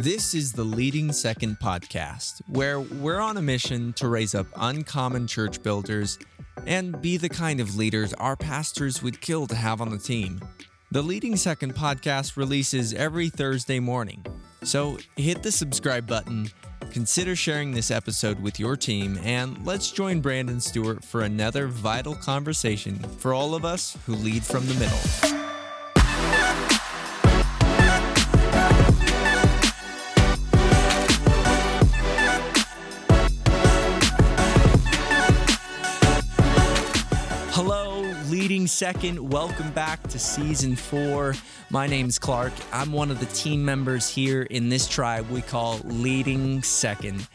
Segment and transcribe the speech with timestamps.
[0.00, 5.26] This is the Leading Second podcast, where we're on a mission to raise up uncommon
[5.26, 6.18] church builders
[6.66, 10.40] and be the kind of leaders our pastors would kill to have on the team.
[10.90, 14.24] The Leading Second podcast releases every Thursday morning,
[14.62, 16.48] so hit the subscribe button,
[16.90, 22.14] consider sharing this episode with your team, and let's join Brandon Stewart for another vital
[22.14, 25.39] conversation for all of us who lead from the middle.
[38.70, 41.34] Second, Welcome back to season four.
[41.70, 42.52] My name's Clark.
[42.72, 47.26] I'm one of the team members here in this tribe we call Leading Second,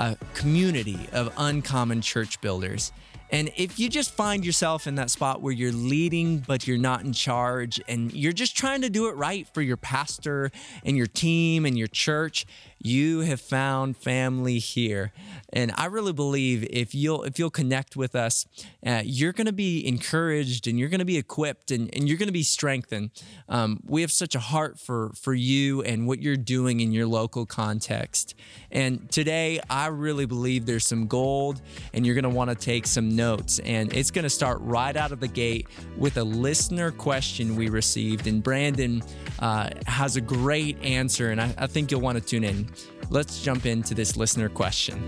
[0.00, 2.90] a community of uncommon church builders.
[3.30, 7.02] And if you just find yourself in that spot where you're leading, but you're not
[7.02, 10.50] in charge, and you're just trying to do it right for your pastor
[10.84, 12.44] and your team and your church,
[12.82, 15.12] you have found family here.
[15.52, 18.46] And I really believe if you'll if you'll connect with us,
[18.84, 22.18] uh, you're going to be encouraged and you're going to be equipped and, and you're
[22.18, 23.10] going to be strengthened.
[23.48, 27.06] Um, we have such a heart for for you and what you're doing in your
[27.06, 28.34] local context.
[28.70, 31.60] And today, I really believe there's some gold,
[31.92, 33.58] and you're going to want to take some notes.
[33.60, 37.68] And it's going to start right out of the gate with a listener question we
[37.68, 38.26] received.
[38.26, 39.02] And Brandon
[39.38, 42.71] uh, has a great answer, and I, I think you'll want to tune in.
[43.12, 44.98] Let's jump into this listener question.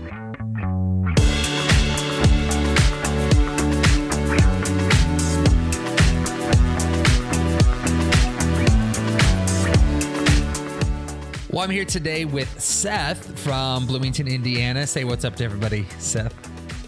[11.49, 14.85] Well, I'm here today with Seth from Bloomington, Indiana.
[14.85, 16.31] Say what's up to everybody, Seth.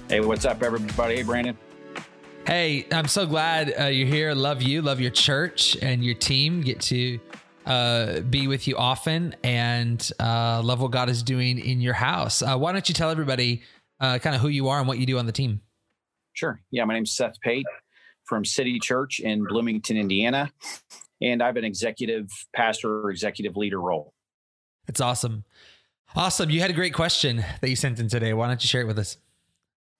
[0.09, 1.15] Hey, what's up, everybody?
[1.15, 1.57] Hey, Brandon.
[2.45, 4.35] Hey, I'm so glad uh, you're here.
[4.35, 6.61] Love you, love your church and your team.
[6.61, 7.19] Get to
[7.67, 12.41] uh, be with you often and uh, love what God is doing in your house.
[12.41, 13.61] Uh, why don't you tell everybody
[13.99, 15.61] uh, kind of who you are and what you do on the team?
[16.33, 16.61] Sure.
[16.71, 17.65] Yeah, my name's Seth Pate
[18.23, 20.52] from City Church in Bloomington, Indiana,
[21.21, 24.13] and I have an executive pastor or executive leader role.
[24.87, 25.43] It's awesome.
[26.15, 26.49] Awesome.
[26.49, 28.33] You had a great question that you sent in today.
[28.33, 29.17] Why don't you share it with us?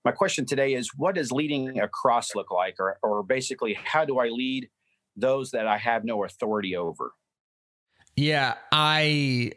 [0.06, 2.76] My question today is what does leading across look like?
[2.80, 4.70] Or, or basically, how do I lead
[5.18, 7.12] those that I have no authority over?
[8.18, 9.52] Yeah, I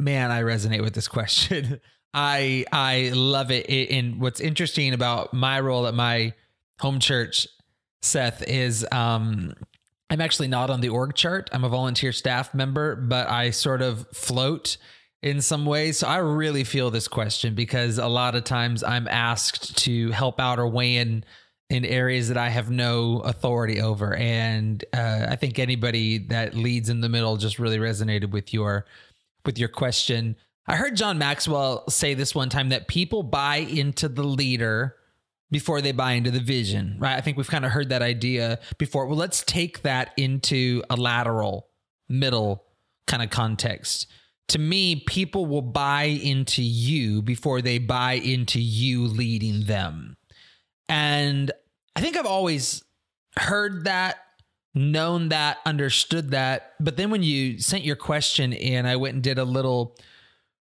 [0.00, 1.80] man, I resonate with this question.
[2.14, 3.68] I I love it.
[3.90, 6.32] And what's interesting about my role at my
[6.80, 7.46] home church,
[8.02, 9.52] Seth, is um
[10.10, 11.50] I'm actually not on the org chart.
[11.52, 14.78] I'm a volunteer staff member, but I sort of float
[15.22, 15.98] in some ways.
[15.98, 20.40] So I really feel this question because a lot of times I'm asked to help
[20.40, 21.24] out or weigh in
[21.70, 24.14] in areas that I have no authority over.
[24.14, 28.86] And uh, I think anybody that leads in the middle just really resonated with your
[29.44, 30.36] with your question.
[30.66, 34.96] I heard John Maxwell say this one time that people buy into the leader
[35.50, 37.16] before they buy into the vision, right?
[37.16, 39.06] I think we've kind of heard that idea before.
[39.06, 41.68] Well, let's take that into a lateral,
[42.06, 42.64] middle
[43.06, 44.08] kind of context.
[44.48, 50.17] To me, people will buy into you before they buy into you leading them.
[50.88, 51.50] And
[51.94, 52.82] I think I've always
[53.36, 54.16] heard that,
[54.74, 56.74] known that, understood that.
[56.80, 59.96] But then when you sent your question in, I went and did a little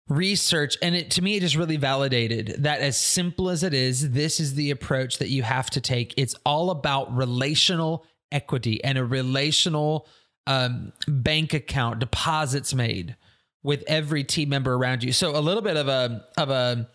[0.10, 4.12] research and it to me it just really validated that as simple as it is
[4.12, 8.98] this is the approach that you have to take it's all about relational equity and
[8.98, 10.08] a relational
[10.48, 13.18] um, bank account deposits made
[13.64, 16.88] with every team member around you so a little bit of a of a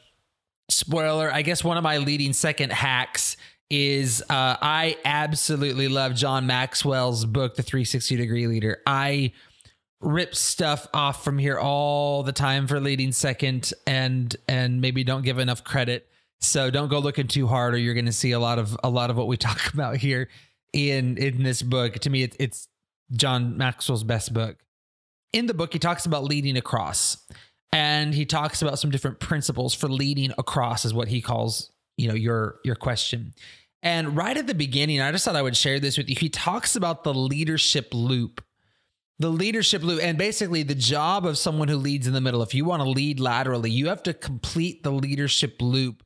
[0.69, 3.37] spoiler i guess one of my leading second hacks
[3.71, 8.81] is uh, i absolutely love john maxwell's book the 360 degree leader.
[8.87, 9.33] I
[10.03, 15.23] rip stuff off from here all the time for leading second and and maybe don't
[15.23, 16.09] give enough credit.
[16.41, 18.91] So don't go looking too hard or you're going to see a lot of a
[18.91, 20.29] lot of what we talk about here
[20.73, 21.95] in in this book.
[22.01, 22.69] To me it, it's
[23.13, 24.59] john maxwell's best book.
[25.33, 27.27] In the book he talks about leading across
[27.73, 32.09] and he talks about some different principles for leading across is what he calls you
[32.09, 33.35] know your your question.
[33.85, 36.17] And right at the beginning i just thought i would share this with you.
[36.19, 38.45] He talks about the leadership loop.
[39.19, 42.43] The leadership loop and basically the job of someone who leads in the middle.
[42.43, 46.03] If you want to lead laterally you have to complete the leadership loop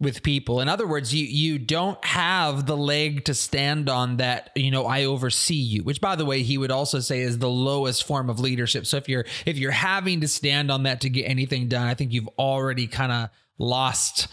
[0.00, 0.60] with people.
[0.60, 4.86] In other words you you don't have the leg to stand on that you know
[4.86, 8.30] i oversee you which by the way he would also say is the lowest form
[8.30, 8.86] of leadership.
[8.86, 11.94] So if you're if you're having to stand on that to get anything done i
[11.94, 14.28] think you've already kind of lost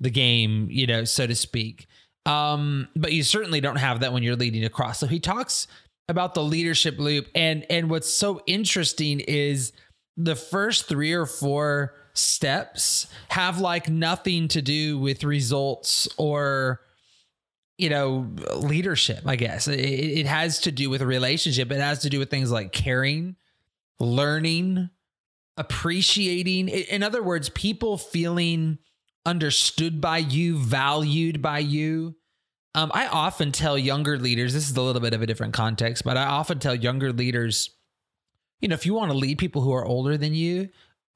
[0.00, 1.86] the game you know so to speak.
[2.26, 4.98] Um but you certainly don't have that when you're leading across.
[4.98, 5.68] So he talks
[6.08, 7.28] about the leadership loop.
[7.34, 9.72] And and what's so interesting is
[10.16, 16.80] the first three or four steps have like nothing to do with results or
[17.76, 19.66] you know leadership i guess.
[19.68, 21.70] It, it has to do with a relationship.
[21.70, 23.36] It has to do with things like caring
[23.98, 24.90] learning
[25.56, 26.68] appreciating.
[26.68, 28.78] In other words people feeling
[29.26, 32.16] understood by you valued by you.
[32.76, 36.02] Um, i often tell younger leaders this is a little bit of a different context
[36.02, 37.70] but i often tell younger leaders
[38.60, 40.68] you know if you want to lead people who are older than you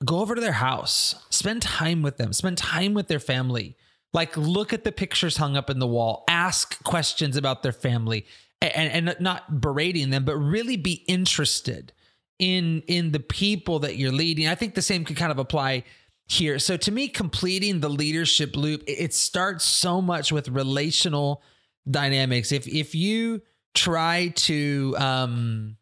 [0.05, 3.77] go over to their house, spend time with them, spend time with their family.
[4.13, 8.25] Like, look at the pictures hung up in the wall, ask questions about their family,
[8.63, 11.93] and, and not berating them, but really be interested
[12.39, 14.47] in in the people that you're leading.
[14.49, 15.85] I think the same could kind of apply
[16.27, 16.59] here.
[16.59, 21.43] So to me, completing the leadership loop, it starts so much with relational
[21.91, 22.53] dynamics.
[22.53, 23.43] If if you
[23.75, 25.78] try to um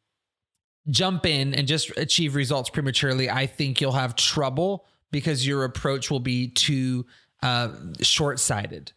[0.89, 6.11] jump in and just achieve results prematurely, I think you'll have trouble because your approach
[6.11, 7.07] will be too
[7.43, 8.93] uh, short sighted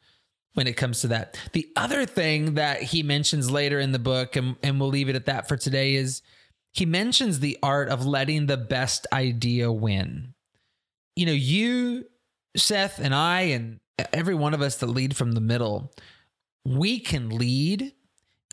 [0.54, 1.40] when it comes to that.
[1.54, 5.16] The other thing that he mentions later in the book, and, and we'll leave it
[5.16, 6.22] at that for today, is
[6.72, 10.34] he mentions the art of letting the best idea win.
[11.16, 12.06] You know, you,
[12.56, 13.80] Seth, and I, and
[14.14, 15.92] every one of us that lead from the middle,
[16.66, 17.94] we can lead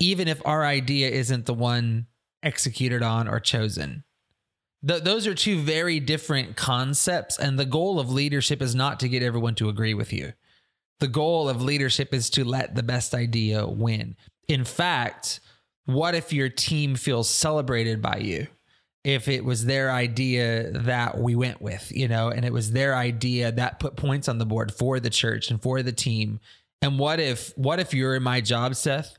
[0.01, 2.07] even if our idea isn't the one
[2.47, 4.05] executed on or chosen.
[4.87, 7.39] Th- those are two very different concepts.
[7.39, 10.33] And the goal of leadership is not to get everyone to agree with you.
[11.01, 14.17] The goal of leadership is to let the best idea win.
[14.49, 15.41] In fact,
[15.85, 18.47] what if your team feels celebrated by you?
[19.05, 22.97] If it was their idea that we went with, you know, and it was their
[22.97, 26.41] idea that put points on the board for the church and for the team.
[26.83, 29.16] And what if, what if you're in my job, Seth,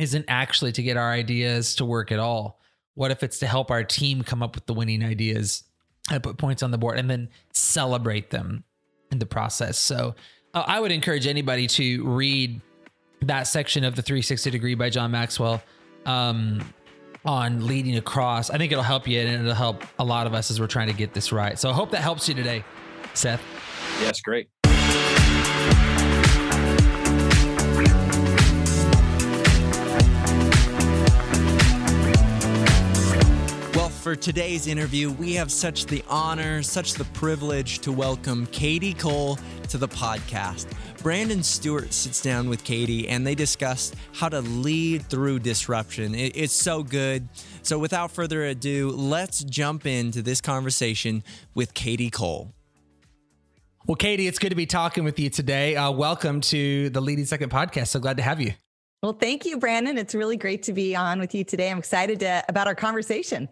[0.00, 2.60] isn't actually to get our ideas to work at all.
[2.94, 5.64] What if it's to help our team come up with the winning ideas
[6.10, 8.64] and put points on the board and then celebrate them
[9.10, 9.78] in the process?
[9.78, 10.14] So
[10.54, 12.60] uh, I would encourage anybody to read
[13.22, 15.62] that section of the 360 degree by John Maxwell
[16.06, 16.62] um,
[17.24, 18.50] on leading across.
[18.50, 20.88] I think it'll help you and it'll help a lot of us as we're trying
[20.88, 21.58] to get this right.
[21.58, 22.64] So I hope that helps you today,
[23.14, 23.42] Seth.
[24.00, 24.48] Yes, great.
[34.00, 39.38] For today's interview, we have such the honor, such the privilege to welcome Kadi Cole
[39.68, 40.68] to the podcast.
[41.02, 46.14] Brandon Stewart sits down with Kadi and they discuss how to lead through disruption.
[46.14, 47.28] It, it's so good.
[47.60, 51.22] So, without further ado, let's jump into this conversation
[51.54, 52.54] with Kadi Cole.
[53.86, 55.76] Well, Kadi, it's good to be talking with you today.
[55.76, 57.88] Uh, welcome to the Leading Second podcast.
[57.88, 58.54] So glad to have you.
[59.02, 59.98] Well, thank you, Brandon.
[59.98, 61.70] It's really great to be on with you today.
[61.70, 63.50] I'm excited to, about our conversation.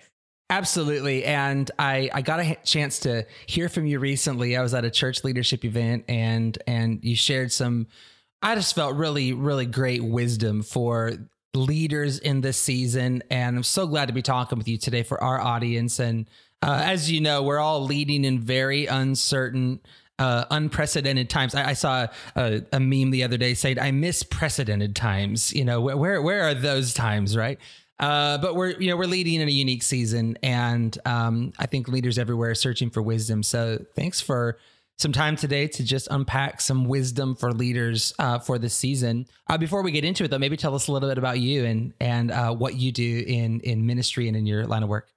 [0.50, 1.24] Absolutely.
[1.24, 4.56] And I, I got a chance to hear from you recently.
[4.56, 7.86] I was at a church leadership event and and you shared some
[8.40, 11.12] I just felt really, really great wisdom for
[11.54, 13.22] leaders in this season.
[13.30, 15.98] And I'm so glad to be talking with you today for our audience.
[15.98, 16.28] And
[16.62, 19.80] uh, as you know, we're all leading in very uncertain
[20.20, 21.54] uh, unprecedented times.
[21.54, 25.64] I, I saw a, a, meme the other day saying, "I miss precedented times." You
[25.64, 27.60] know, where where are those times, right?
[27.98, 31.88] Uh, but we're you know we're leading in a unique season, and um, I think
[31.88, 33.42] leaders everywhere are searching for wisdom.
[33.42, 34.58] So thanks for
[34.98, 39.26] some time today to just unpack some wisdom for leaders uh, for this season.
[39.48, 41.64] Uh, before we get into it, though, maybe tell us a little bit about you
[41.64, 45.08] and and uh, what you do in in ministry and in your line of work.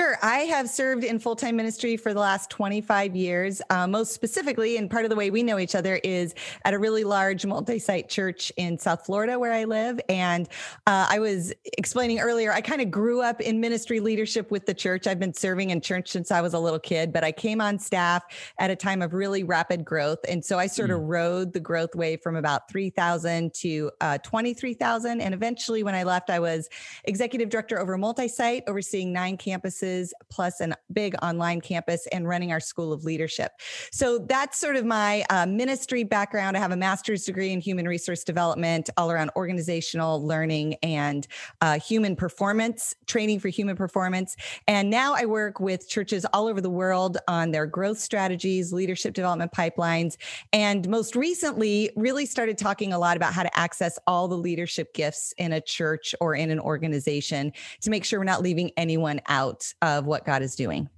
[0.00, 0.16] Sure.
[0.22, 3.60] I have served in full time ministry for the last 25 years.
[3.68, 6.34] Uh, most specifically, and part of the way we know each other is
[6.64, 10.00] at a really large multi site church in South Florida where I live.
[10.08, 10.48] And
[10.86, 14.72] uh, I was explaining earlier, I kind of grew up in ministry leadership with the
[14.72, 15.06] church.
[15.06, 17.78] I've been serving in church since I was a little kid, but I came on
[17.78, 18.24] staff
[18.58, 20.20] at a time of really rapid growth.
[20.26, 20.94] And so I sort mm.
[20.94, 25.20] of rode the growth wave from about 3,000 to uh, 23,000.
[25.20, 26.70] And eventually, when I left, I was
[27.04, 29.81] executive director over multi site, overseeing nine campuses
[30.30, 33.52] plus a big online campus and running our School of Leadership.
[33.90, 36.56] So that's sort of my uh, ministry background.
[36.56, 41.26] I have a master's degree in human resource development, all around organizational learning and
[41.60, 44.36] uh, human performance, training for human performance.
[44.66, 49.14] And now I work with churches all over the world on their growth strategies, leadership
[49.14, 50.16] development pipelines,
[50.52, 54.94] and most recently, really started talking a lot about how to access all the leadership
[54.94, 59.20] gifts in a church or in an organization to make sure we're not leaving anyone
[59.28, 60.88] out of what God is doing.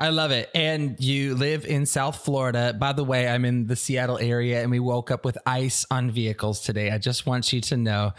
[0.00, 0.48] I love it.
[0.54, 2.72] And you live in South Florida.
[2.78, 6.10] By the way, I'm in the Seattle area and we woke up with ice on
[6.10, 6.92] vehicles today.
[6.92, 8.12] I just want you to know.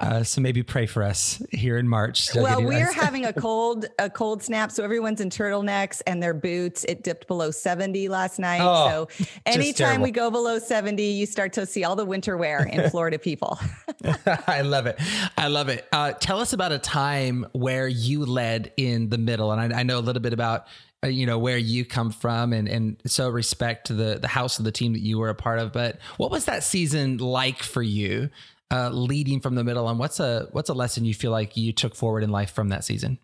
[0.00, 2.34] Uh, so maybe pray for us here in March.
[2.34, 6.84] Well, we're having a cold a cold snap, so everyone's in turtlenecks and their boots.
[6.84, 8.62] It dipped below 70 last night.
[8.62, 12.64] Oh, so anytime we go below 70, you start to see all the winter wear
[12.64, 13.58] in Florida people.
[14.46, 14.98] I love it.
[15.36, 15.86] I love it.
[15.92, 19.52] Uh, tell us about a time where you led in the middle.
[19.52, 20.66] And I, I know a little bit about
[21.08, 24.64] you know where you come from and and so respect to the the house of
[24.64, 27.82] the team that you were a part of but what was that season like for
[27.82, 28.30] you
[28.72, 31.72] uh, leading from the middle and what's a what's a lesson you feel like you
[31.72, 33.18] took forward in life from that season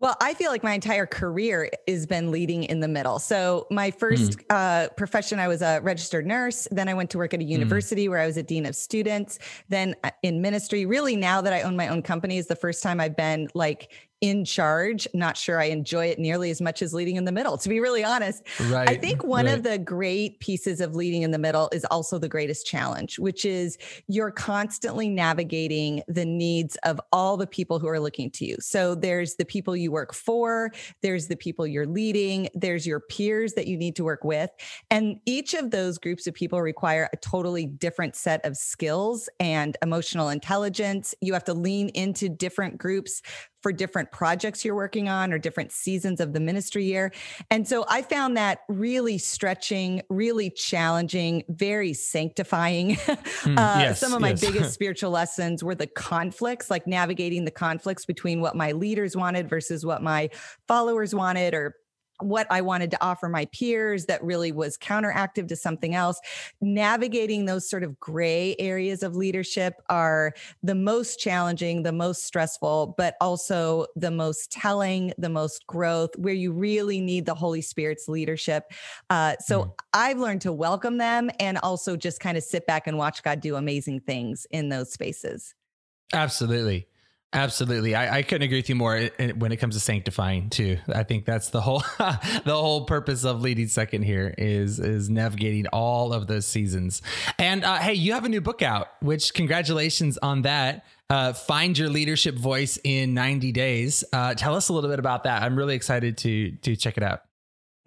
[0.00, 3.18] well, I feel like my entire career has been leading in the middle.
[3.18, 4.44] So, my first mm.
[4.48, 6.68] uh, profession, I was a registered nurse.
[6.70, 7.50] Then I went to work at a hmm.
[7.50, 8.10] university mm.
[8.10, 9.40] where I was a dean of students.
[9.68, 12.80] Then uh, in ministry, really now that I own my own company, is the first
[12.80, 15.06] time I've been like in charge.
[15.14, 17.80] Not sure I enjoy it nearly as much as leading in the middle, to be
[17.80, 18.42] really honest.
[18.68, 19.54] Right, I think one right.
[19.54, 23.44] of the great pieces of leading in the middle is also the greatest challenge, which
[23.44, 28.56] is you're constantly navigating the needs of all the people who are looking to you.
[28.60, 30.70] So there's the people you work for,
[31.02, 34.50] there's the people you're leading, there's your peers that you need to work with.
[34.90, 39.76] And each of those groups of people require a totally different set of skills and
[39.82, 41.14] emotional intelligence.
[41.20, 43.22] You have to lean into different groups
[43.62, 47.12] for different projects you're working on or different seasons of the ministry year.
[47.50, 52.96] And so I found that really stretching, really challenging, very sanctifying.
[53.38, 54.40] Mm, uh, yes, some of my yes.
[54.40, 59.48] biggest spiritual lessons were the conflicts, like navigating the conflicts between what my leaders wanted
[59.48, 60.28] versus what my
[60.66, 61.76] followers wanted or
[62.20, 66.20] what I wanted to offer my peers that really was counteractive to something else.
[66.60, 72.94] Navigating those sort of gray areas of leadership are the most challenging, the most stressful,
[72.98, 78.08] but also the most telling, the most growth, where you really need the Holy Spirit's
[78.08, 78.72] leadership.
[79.10, 79.72] Uh, so mm.
[79.92, 83.40] I've learned to welcome them and also just kind of sit back and watch God
[83.40, 85.54] do amazing things in those spaces.
[86.12, 86.87] Absolutely.
[87.34, 90.78] Absolutely, I, I, couldn't agree with you more when it comes to sanctifying too.
[90.88, 95.66] I think that's the whole the whole purpose of leading second here is is navigating
[95.66, 97.02] all of those seasons.
[97.38, 100.86] And uh, hey, you have a new book out, which congratulations on that.
[101.10, 104.04] Uh, Find your leadership voice in 90 days.
[104.10, 105.42] Uh, tell us a little bit about that.
[105.42, 107.27] I'm really excited to to check it out.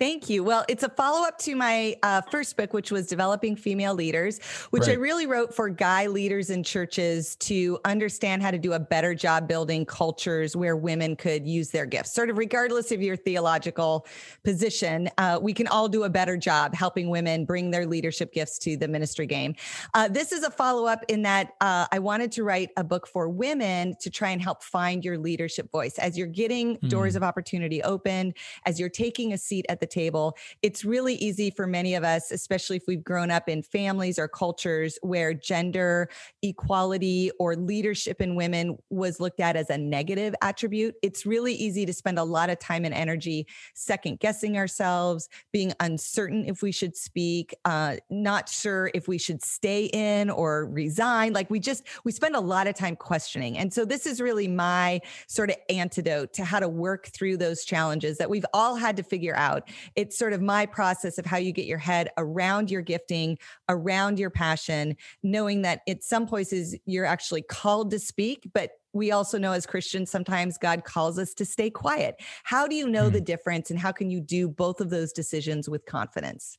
[0.02, 0.44] Thank you.
[0.44, 4.40] Well, it's a follow up to my uh, first book, which was Developing Female Leaders,
[4.72, 4.94] which right.
[4.94, 9.14] I really wrote for guy leaders in churches to understand how to do a better
[9.14, 12.16] job building cultures where women could use their gifts.
[12.16, 14.08] Sort of regardless of your theological
[14.44, 18.58] position, uh, we can all do a better job helping women bring their leadership gifts
[18.58, 19.54] to the ministry game.
[19.94, 23.06] Uh, this is a follow up in that uh, I wanted to write a book
[23.06, 26.90] for women to try and help find your leadership voice as you're getting mm.
[26.90, 27.18] doors hmm.
[27.18, 28.34] of opportunity open,
[28.66, 30.36] as you're taking a seat at the table.
[30.62, 34.28] It's really easy for many of us, especially if we've grown up in families or
[34.28, 36.10] cultures where gender
[36.42, 40.96] equality or leadership in women was looked at as a negative attribute.
[41.02, 45.74] It's really easy to spend a lot of time and energy second guessing ourselves, being
[45.80, 51.34] uncertain if we should speak, uh, not sure if we should stay in or resign.
[51.34, 53.58] Like we just, we spend a lot of time questioning.
[53.58, 57.66] And so this is really my sort of antidote to how to work through those
[57.66, 61.38] challenges that we've all had to figure out it's sort of my process of how
[61.38, 63.38] you get your head around your gifting,
[63.70, 69.12] around your passion, knowing that at some places you're actually called to speak, but we
[69.12, 72.16] also know as Christians, sometimes God calls us to stay quiet.
[72.44, 73.14] How do you know mm.
[73.14, 76.58] the difference and how can you do both of those decisions with confidence?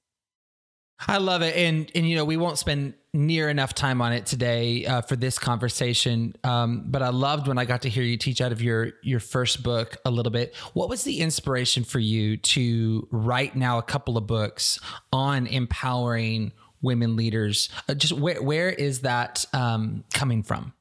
[1.08, 4.24] I love it, and and you know we won't spend near enough time on it
[4.24, 6.34] today uh, for this conversation.
[6.44, 9.20] Um, but I loved when I got to hear you teach out of your your
[9.20, 10.54] first book a little bit.
[10.72, 14.80] What was the inspiration for you to write now a couple of books
[15.12, 17.68] on empowering women leaders?
[17.88, 20.72] Uh, just where where is that um, coming from?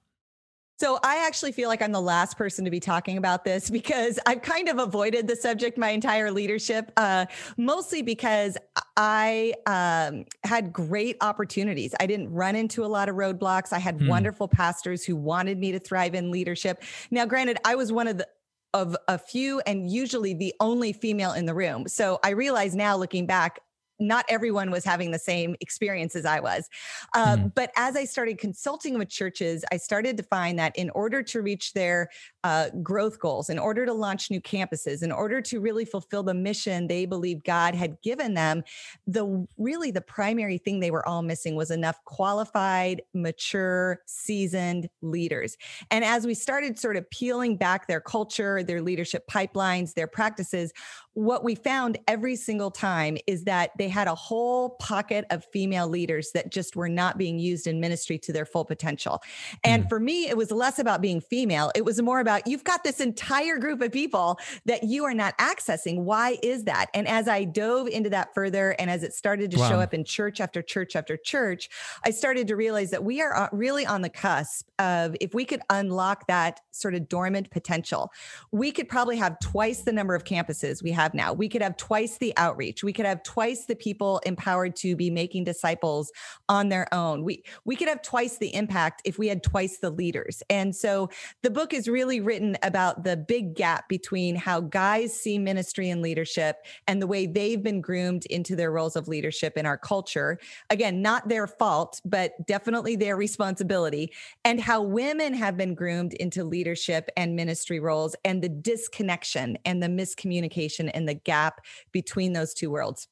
[0.82, 4.18] So I actually feel like I'm the last person to be talking about this because
[4.26, 8.58] I've kind of avoided the subject my entire leadership, uh, mostly because
[8.98, 11.94] I um, had great opportunities.
[12.00, 13.72] I didn't run into a lot of roadblocks.
[13.74, 14.08] I had hmm.
[14.08, 16.82] wonderful pastors who wanted me to thrive in leadership.
[17.12, 18.28] Now, granted, I was one of the
[18.74, 21.88] of a few and usually the only female in the room.
[21.90, 23.60] So I realize now looking back,
[24.02, 26.68] not everyone was having the same experience as I was.
[27.14, 27.54] Uh, mm.
[27.56, 31.42] But as I started consulting with churches, I started to find that in order to
[31.42, 32.10] reach their
[32.44, 36.34] uh, growth goals, in order to launch new campuses, in order to really fulfill the
[36.34, 38.64] mission they believe God had given them,
[39.06, 45.58] the really the primary thing they were all missing was enough qualified, mature, seasoned leaders.
[45.92, 50.74] And as we started sort of peeling back their culture, their leadership pipelines, their practices,
[51.14, 55.88] what we found every single time is that they had a whole pocket of female
[55.88, 59.22] leaders that just were not being used in ministry to their full potential.
[59.64, 59.90] And mm.
[59.90, 61.72] for me, it was less about being female.
[61.76, 65.38] It was more about you've got this entire group of people that you are not
[65.38, 66.00] accessing.
[66.00, 66.88] Why is that?
[66.94, 69.70] And as I dove into that further and as it started to wow.
[69.70, 71.70] show up in church after church after church,
[72.04, 75.46] I started to realize that we are uh, really on the cusp of if we
[75.46, 78.12] could unlock that sort of dormant potential,
[78.52, 81.34] we could probably have twice the number of campuses we have have now.
[81.34, 82.84] We could have twice the outreach.
[82.84, 86.12] We could have twice the people empowered to be making disciples
[86.48, 87.24] on their own.
[87.24, 90.42] We we could have twice the impact if we had twice the leaders.
[90.50, 91.10] And so
[91.42, 96.02] the book is really written about the big gap between how guys see ministry and
[96.02, 96.58] leadership
[96.88, 100.40] and the way they've been groomed into their roles of leadership in our culture.
[100.70, 104.12] Again, not their fault, but definitely their responsibility
[104.46, 109.82] and how women have been groomed into leadership and ministry roles and the disconnection and
[109.82, 111.62] the miscommunication and the gap
[111.92, 113.08] between those two worlds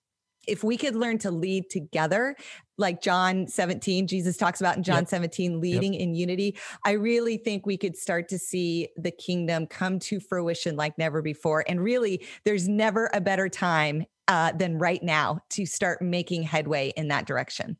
[0.48, 2.36] if we could learn to lead together
[2.77, 5.10] like John 17 Jesus talks about in John yep.
[5.10, 6.01] 17 leading yep.
[6.01, 10.75] in unity I really think we could start to see the kingdom come to fruition
[10.75, 15.65] like never before and really there's never a better time uh, than right now to
[15.65, 17.77] start making headway in that direction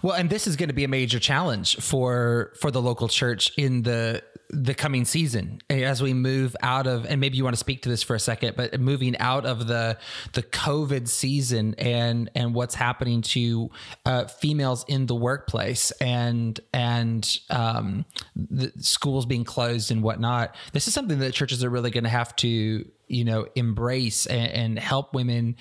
[0.00, 3.52] well, and this is going to be a major challenge for for the local church
[3.58, 5.60] in the the coming season.
[5.68, 8.20] As we move out of and maybe you want to speak to this for a
[8.20, 9.98] second but moving out of the
[10.32, 13.70] the covid season and and what's happening to
[14.06, 18.04] uh, females in the workplace and and um,
[18.36, 22.10] the schools being closed and whatnot this is something that churches are really going to
[22.10, 25.56] have to you know embrace and, and help women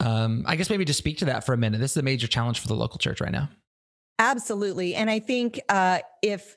[0.00, 1.80] um, i guess maybe just speak to that for a minute.
[1.80, 3.48] This is a major challenge for the local church right now.
[4.18, 4.94] Absolutely.
[4.94, 6.56] And I think uh, if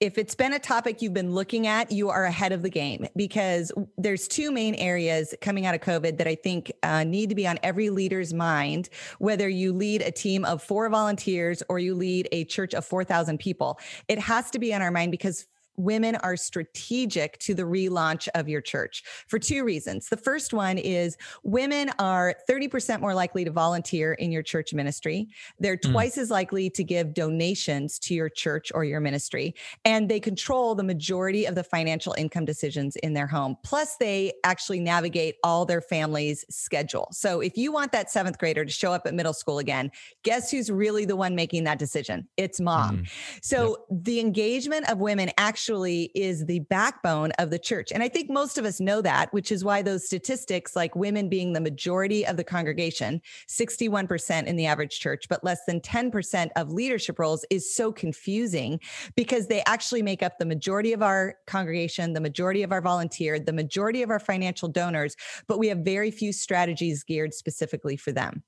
[0.00, 3.06] if it's been a topic you've been looking at, you are ahead of the game
[3.16, 7.34] because there's two main areas coming out of COVID that I think uh, need to
[7.34, 11.94] be on every leader's mind, whether you lead a team of four volunteers or you
[11.94, 13.78] lead a church of 4,000 people.
[14.08, 18.48] It has to be on our mind because women are strategic to the relaunch of
[18.48, 20.08] your church for two reasons.
[20.08, 25.28] The first one is women are 30% more likely to volunteer in your church ministry.
[25.58, 25.92] They're mm.
[25.92, 30.74] twice as likely to give donations to your church or your ministry, and they control
[30.74, 33.56] the majority of the financial income decisions in their home.
[33.62, 37.08] Plus, they actually navigate all their family's schedule.
[37.12, 39.90] So if you want that seventh grader to show up at middle school again,
[40.22, 42.28] guess who's really the one making that decision?
[42.36, 42.98] It's mom.
[42.98, 43.10] Mm.
[43.42, 44.02] So yep.
[44.04, 47.90] the engagement of women actually actually is the backbone of the church.
[47.90, 51.30] And I think most of us know that, which is why those statistics, like women
[51.30, 56.50] being the majority of the congregation, 61% in the average church, but less than 10%
[56.56, 58.78] of leadership roles, is so confusing
[59.16, 63.38] because they actually make up the majority of our congregation, the majority of our volunteer,
[63.38, 65.16] the majority of our financial donors,
[65.48, 68.42] but we have very few strategies geared specifically for them.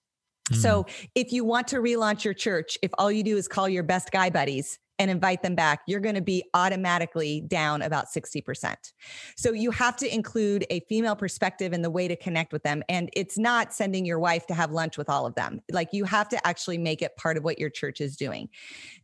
[0.52, 1.09] So, mm.
[1.14, 4.12] if you want to relaunch your church, if all you do is call your best
[4.12, 8.74] guy buddies and invite them back, you're going to be automatically down about 60%.
[9.37, 12.82] So you have to include a female perspective in the way to connect with them.
[12.88, 15.61] And it's not sending your wife to have lunch with all of them.
[15.70, 18.48] Like you have to actually make it part of what your church is doing.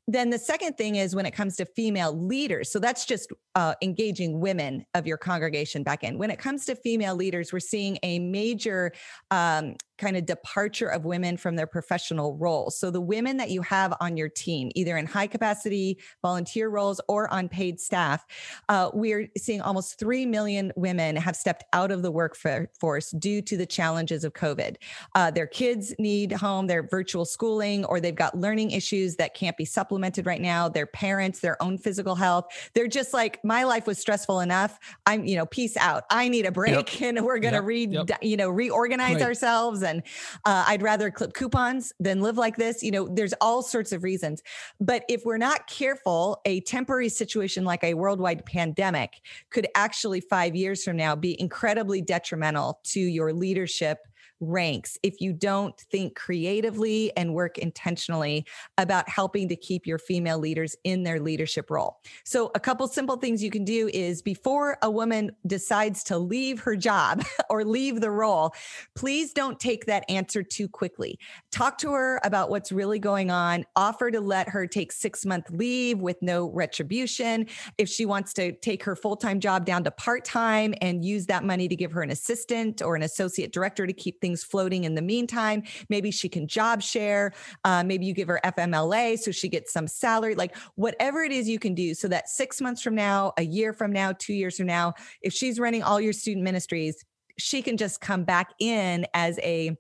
[0.09, 2.71] Then the second thing is when it comes to female leaders.
[2.71, 6.19] So that's just uh, engaging women of your congregation back in.
[6.19, 8.93] When it comes to female leaders, we're seeing a major
[9.31, 12.77] um, kind of departure of women from their professional roles.
[12.77, 17.01] So the women that you have on your team, either in high capacity volunteer roles
[17.09, 18.25] or on paid staff,
[18.69, 23.57] uh, we're seeing almost 3 million women have stepped out of the workforce due to
[23.57, 24.77] the challenges of COVID.
[25.15, 29.57] Uh, their kids need home, their virtual schooling, or they've got learning issues that can't
[29.57, 32.47] be supplemented right now, their parents, their own physical health.
[32.75, 34.79] They're just like, my life was stressful enough.
[35.07, 36.05] I'm, you know, peace out.
[36.11, 37.01] I need a break yep.
[37.17, 37.65] and we're going to yep.
[37.65, 38.19] re, yep.
[38.21, 39.23] you know, reorganize right.
[39.23, 39.83] ourselves.
[39.83, 40.03] And and
[40.45, 42.83] uh, I'd rather clip coupons than live like this.
[42.83, 44.43] You know, there's all sorts of reasons.
[44.81, 50.57] But if we're not careful, a temporary situation like a worldwide pandemic could actually five
[50.57, 53.99] years from now be incredibly detrimental to your leadership
[54.43, 58.45] ranks if you don't think creatively and work intentionally
[58.77, 62.01] about helping to keep your female leaders in their leadership role.
[62.25, 66.61] So, a couple simple things you can do is before a woman decides to leave
[66.61, 68.55] her job or leave the role,
[68.95, 71.19] please don't take that answer too quickly.
[71.53, 75.51] Talk to her about what's really going on, offer to let her take six month
[75.51, 77.47] leave with no retribution.
[77.79, 81.27] If she wants to take her full time job down to part time and use
[81.27, 84.85] that money to give her an assistant or an associate director to keep things floating
[84.85, 87.33] in the meantime, maybe she can job share.
[87.65, 91.49] Uh, maybe you give her FMLA so she gets some salary, like whatever it is
[91.49, 94.57] you can do so that six months from now, a year from now, two years
[94.57, 97.05] from now, if she's running all your student ministries,
[97.39, 99.77] she can just come back in as a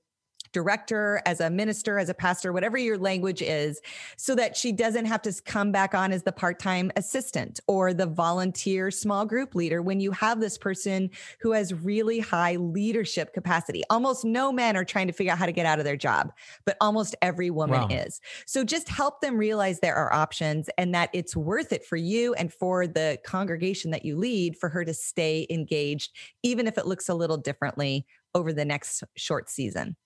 [0.53, 3.81] director, as a minister, as a pastor, whatever your language is,
[4.17, 7.93] so that she doesn't have to come back on as the part time assistant or
[7.93, 11.11] the volunteer small group leader when you have this person
[11.41, 13.83] who has really high leadership capacity.
[13.91, 16.33] Almost no men are trying to figure out how to get out of their job,
[16.65, 17.89] but almost every woman wow.
[17.91, 18.21] is.
[18.47, 22.35] So just help them realize there are options and that it's worth it for you
[22.35, 26.13] and for the congregation that you lead for her to stay engaged,
[26.43, 29.97] even if it looks a little differently over the next short season.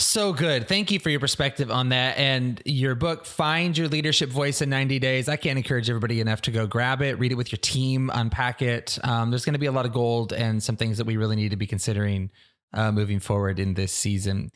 [0.00, 0.66] So good.
[0.66, 2.16] Thank you for your perspective on that.
[2.16, 5.28] And your book, Find Your Leadership Voice in 90 Days.
[5.28, 8.62] I can't encourage everybody enough to go grab it, read it with your team, unpack
[8.62, 8.98] it.
[9.04, 11.36] Um, there's going to be a lot of gold and some things that we really
[11.36, 12.30] need to be considering
[12.72, 14.50] uh, moving forward in this season.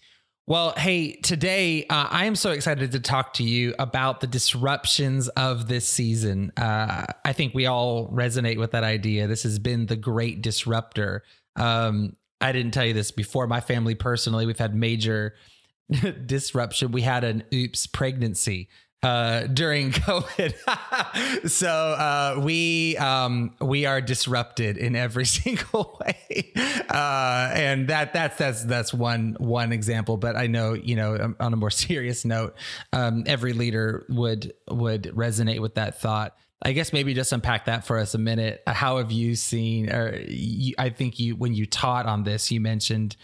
[0.47, 5.29] Well, hey, today uh, I am so excited to talk to you about the disruptions
[5.29, 6.53] of this season.
[6.57, 9.27] Uh, I think we all resonate with that idea.
[9.27, 11.23] This has been the great disruptor.
[11.57, 13.47] Um, I didn't tell you this before.
[13.47, 15.35] My family personally, we've had major
[16.27, 16.93] disruption.
[16.93, 18.69] We had an oops pregnancy
[19.03, 21.49] uh, during COVID.
[21.51, 26.53] so uh, we um, we are disrupted in every single way,
[26.91, 30.19] uh, and that that's that's that's one one example.
[30.19, 32.57] But I know you know um, on a more serious note,
[32.93, 36.37] um, every leader would would resonate with that thought.
[36.65, 38.63] I guess maybe just unpack that for us a minute.
[38.67, 42.61] How have you seen, or you, I think you, when you taught on this, you
[42.61, 43.17] mentioned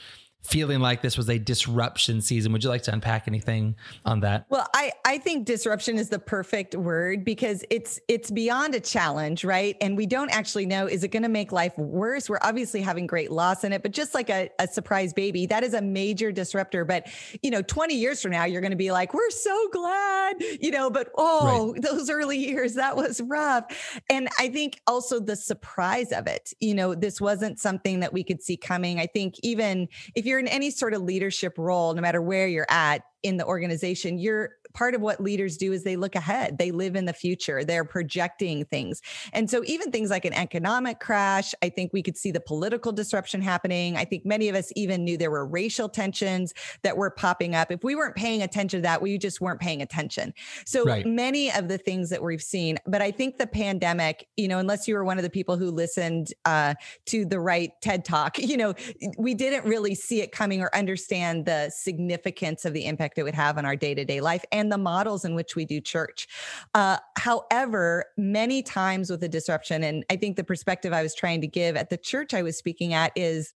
[0.42, 2.52] feeling like this was a disruption season.
[2.52, 4.46] Would you like to unpack anything on that?
[4.48, 9.44] Well, I I think disruption is the perfect word because it's it's beyond a challenge,
[9.44, 9.76] right?
[9.80, 12.28] And we don't actually know is it going to make life worse?
[12.28, 15.62] We're obviously having great loss in it, but just like a, a surprise baby, that
[15.62, 16.84] is a major disruptor.
[16.84, 17.08] But
[17.42, 20.70] you know, 20 years from now, you're going to be like, we're so glad, you
[20.70, 21.82] know, but oh, right.
[21.82, 24.00] those early years, that was rough.
[24.08, 28.24] And I think also the surprise of it, you know, this wasn't something that we
[28.24, 28.98] could see coming.
[28.98, 32.66] I think even if you're in any sort of leadership role, no matter where you're
[32.70, 36.70] at, in the organization you're part of what leaders do is they look ahead they
[36.70, 39.00] live in the future they're projecting things.
[39.32, 42.92] And so even things like an economic crash i think we could see the political
[42.92, 43.96] disruption happening.
[43.96, 46.52] I think many of us even knew there were racial tensions
[46.82, 47.70] that were popping up.
[47.70, 50.34] If we weren't paying attention to that we just weren't paying attention.
[50.66, 51.06] So right.
[51.06, 54.86] many of the things that we've seen but i think the pandemic you know unless
[54.88, 56.74] you were one of the people who listened uh,
[57.06, 58.74] to the right ted talk you know
[59.18, 63.34] we didn't really see it coming or understand the significance of the impact it would
[63.34, 66.28] have on our day to day life and the models in which we do church.
[66.74, 71.40] Uh, however, many times with a disruption, and I think the perspective I was trying
[71.40, 73.54] to give at the church I was speaking at is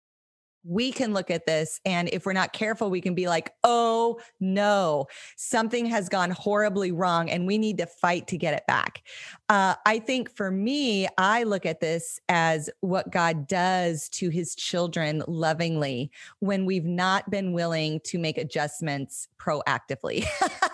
[0.64, 4.18] we can look at this and if we're not careful we can be like oh
[4.40, 9.02] no something has gone horribly wrong and we need to fight to get it back
[9.50, 14.54] uh, i think for me i look at this as what god does to his
[14.54, 20.26] children lovingly when we've not been willing to make adjustments proactively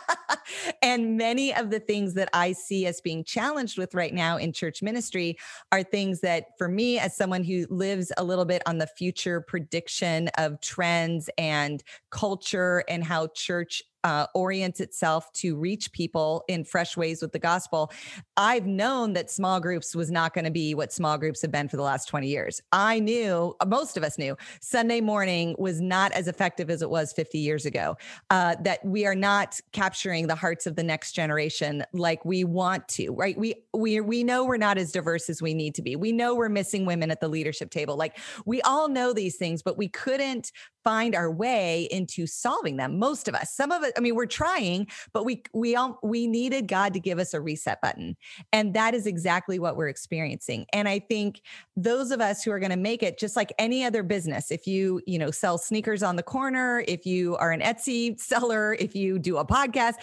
[0.91, 4.53] and many of the things that I see as being challenged with right now in
[4.53, 5.39] church ministry
[5.71, 9.41] are things that, for me, as someone who lives a little bit on the future
[9.41, 16.65] prediction of trends and culture and how church uh, orients itself to reach people in
[16.65, 17.93] fresh ways with the gospel.
[18.37, 21.69] I've known that small groups was not going to be what small groups have been
[21.69, 22.61] for the last 20 years.
[22.73, 26.91] I knew, uh, most of us knew, Sunday morning was not as effective as it
[26.91, 27.97] was 50 years ago.
[28.31, 32.87] Uh, that we are not capturing the hearts of the next generation like we want
[32.89, 33.39] to, right?
[33.39, 35.97] We we we know we're not as diverse as we need to be.
[35.97, 37.97] We know we're missing women at the leadership table.
[37.97, 40.53] Like we all know these things, but we couldn't
[40.85, 44.87] find our way into solving them most of us some of i mean we're trying
[45.13, 48.17] but we we all we needed god to give us a reset button
[48.53, 51.43] and that is exactly what we're experiencing and i think
[51.77, 54.67] those of us who are going to make it just like any other business if
[54.67, 58.95] you you know sell sneakers on the corner if you are an etsy seller if
[58.95, 59.95] you do a podcast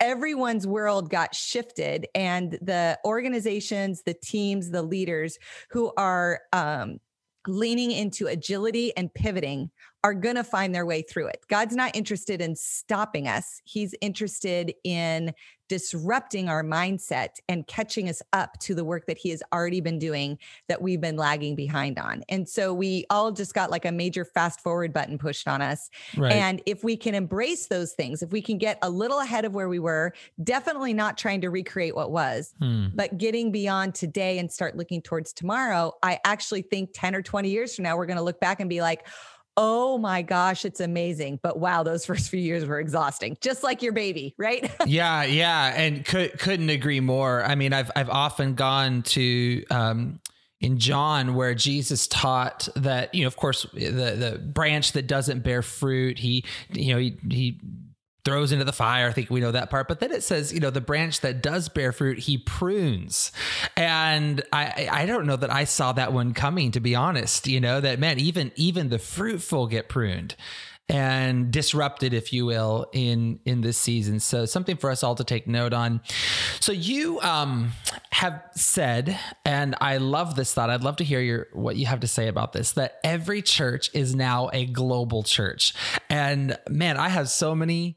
[0.00, 5.38] everyone's world got shifted and the organizations the teams the leaders
[5.70, 6.98] who are um,
[7.46, 9.70] leaning into agility and pivoting
[10.04, 11.40] are going to find their way through it.
[11.48, 15.34] God's not interested in stopping us, He's interested in
[15.68, 19.98] disrupting our mindset and catching us up to the work that He has already been
[19.98, 20.38] doing
[20.68, 22.22] that we've been lagging behind on.
[22.28, 25.88] And so we all just got like a major fast forward button pushed on us.
[26.16, 26.32] Right.
[26.32, 29.54] And if we can embrace those things, if we can get a little ahead of
[29.54, 30.12] where we were,
[30.42, 32.88] definitely not trying to recreate what was, hmm.
[32.94, 37.48] but getting beyond today and start looking towards tomorrow, I actually think 10 or 20
[37.48, 39.06] years from now, we're going to look back and be like,
[39.56, 41.40] oh my gosh, it's amazing.
[41.42, 44.70] But wow, those first few years were exhausting, just like your baby, right?
[44.86, 47.44] yeah, yeah, and could couldn't agree more.
[47.44, 50.20] I mean, I've I've often gone to um,
[50.60, 55.40] in John where Jesus taught that you know, of course, the the branch that doesn't
[55.40, 57.60] bear fruit, he you know he he
[58.24, 59.08] throws into the fire.
[59.08, 59.88] I think we know that part.
[59.88, 63.32] But then it says, you know, the branch that does bear fruit, he prunes.
[63.76, 67.46] And I I don't know that I saw that one coming, to be honest.
[67.46, 70.36] You know, that man, even even the fruitful get pruned
[70.88, 75.24] and disrupted if you will in in this season so something for us all to
[75.24, 75.98] take note on
[76.60, 77.72] so you um
[78.10, 82.00] have said and i love this thought i'd love to hear your what you have
[82.00, 85.72] to say about this that every church is now a global church
[86.10, 87.96] and man i have so many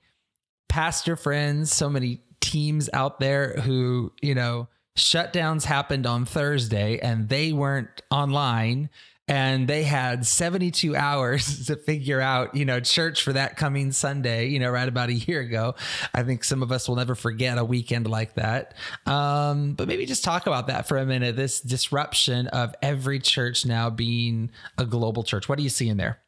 [0.68, 7.30] pastor friends, so many teams out there who, you know, shutdowns happened on Thursday and
[7.30, 8.90] they weren't online
[9.28, 14.48] and they had 72 hours to figure out, you know, church for that coming Sunday,
[14.48, 15.76] you know, right about a year ago.
[16.14, 18.74] I think some of us will never forget a weekend like that.
[19.06, 23.66] Um, but maybe just talk about that for a minute this disruption of every church
[23.66, 25.50] now being a global church.
[25.50, 26.20] What do you see in there?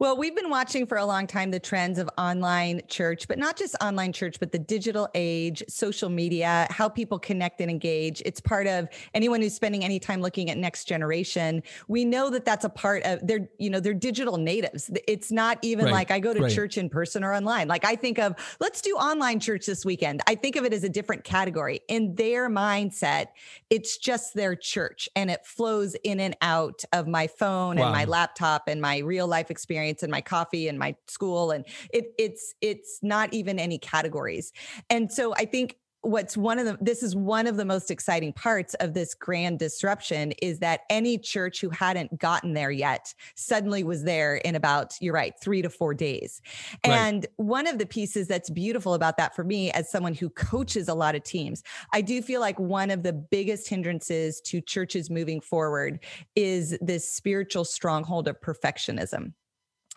[0.00, 3.58] Well, we've been watching for a long time the trends of online church, but not
[3.58, 8.22] just online church, but the digital age, social media, how people connect and engage.
[8.24, 11.62] It's part of anyone who's spending any time looking at next generation.
[11.86, 14.90] We know that that's a part of their, you know, they're digital natives.
[15.06, 15.92] It's not even right.
[15.92, 16.50] like I go to right.
[16.50, 17.68] church in person or online.
[17.68, 20.22] Like I think of, let's do online church this weekend.
[20.26, 21.80] I think of it as a different category.
[21.88, 23.26] In their mindset,
[23.68, 27.84] it's just their church and it flows in and out of my phone wow.
[27.84, 31.50] and my laptop and my real life experience experience and my coffee and my school
[31.50, 34.52] and it it's it's not even any categories
[34.88, 38.32] and so i think what's one of the this is one of the most exciting
[38.32, 43.84] parts of this grand disruption is that any church who hadn't gotten there yet suddenly
[43.84, 46.40] was there in about you're right 3 to 4 days.
[46.86, 46.96] Right.
[46.96, 50.88] And one of the pieces that's beautiful about that for me as someone who coaches
[50.88, 55.10] a lot of teams, I do feel like one of the biggest hindrances to churches
[55.10, 56.00] moving forward
[56.34, 59.34] is this spiritual stronghold of perfectionism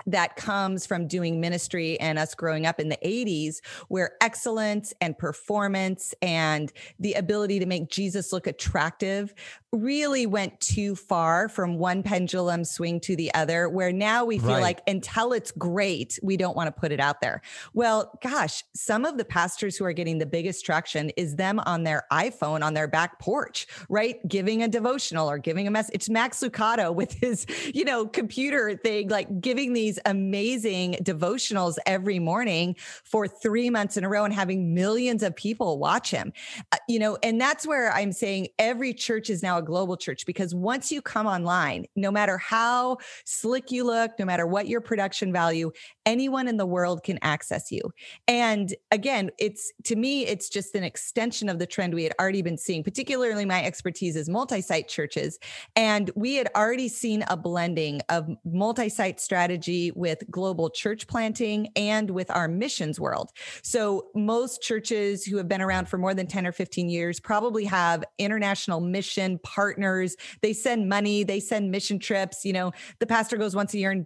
[0.07, 5.17] that comes from doing ministry and us growing up in the 80s, where excellence and
[5.17, 9.33] performance and the ability to make Jesus look attractive
[9.71, 14.49] really went too far from one pendulum swing to the other, where now we feel
[14.49, 14.61] right.
[14.61, 17.41] like until it's great, we don't want to put it out there.
[17.73, 21.83] Well, gosh, some of the pastors who are getting the biggest traction is them on
[21.83, 24.25] their iPhone on their back porch, right?
[24.27, 25.95] Giving a devotional or giving a message.
[25.95, 32.17] It's Max Lucado with his, you know, computer thing, like giving these amazing devotionals every
[32.17, 36.31] morning for three months in a row and having millions of people watch him.
[36.71, 40.25] Uh, you know, and that's where I'm saying every church is now a global church
[40.25, 44.79] because once you come online, no matter how slick you look, no matter what your
[44.79, 45.69] production value,
[46.05, 47.81] anyone in the world can access you.
[48.27, 52.41] And again, it's to me, it's just an extension of the trend we had already
[52.41, 55.39] been seeing, particularly my expertise is multi site churches.
[55.75, 61.69] And we had already seen a blending of multi site strategy with global church planting
[61.75, 63.31] and with our missions world.
[63.61, 67.65] So most churches who have been around for more than 10 or 15 years probably
[67.65, 70.15] have international mission partners.
[70.41, 72.45] They send money, they send mission trips.
[72.45, 74.05] You know, the pastor goes once a year and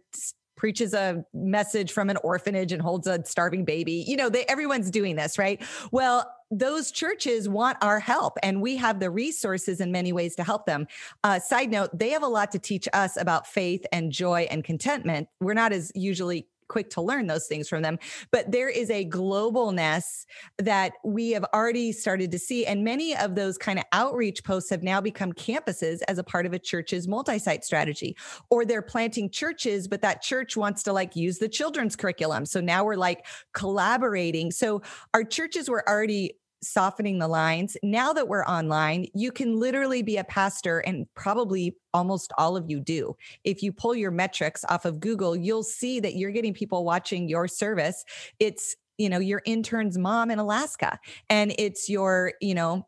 [0.58, 4.04] preaches a message from an orphanage and holds a starving baby.
[4.08, 5.62] You know, they, everyone's doing this, right?
[5.92, 10.44] Well, those churches want our help and we have the resources in many ways to
[10.44, 10.88] help them.
[11.24, 14.64] Uh, side note, they have a lot to teach us about faith and joy and
[14.64, 15.28] contentment.
[15.40, 18.00] We're not as usually quick to learn those things from them.
[18.32, 20.26] But there is a globalness
[20.58, 22.66] that we have already started to see.
[22.66, 26.46] And many of those kind of outreach posts have now become campuses as a part
[26.46, 28.16] of a church's multi site strategy.
[28.50, 32.46] Or they're planting churches, but that church wants to like use the children's curriculum.
[32.46, 34.52] So now we're like collaborating.
[34.52, 34.82] So
[35.14, 37.78] our churches were already softening the lines.
[37.84, 42.70] Now that we're online, you can literally be a pastor, and probably almost all of
[42.70, 43.16] you do.
[43.44, 47.28] If you pull your metrics off of Google, you'll see that you're getting people watching
[47.28, 48.04] your service.
[48.40, 52.88] It's you know your intern's mom in Alaska, and it's your you know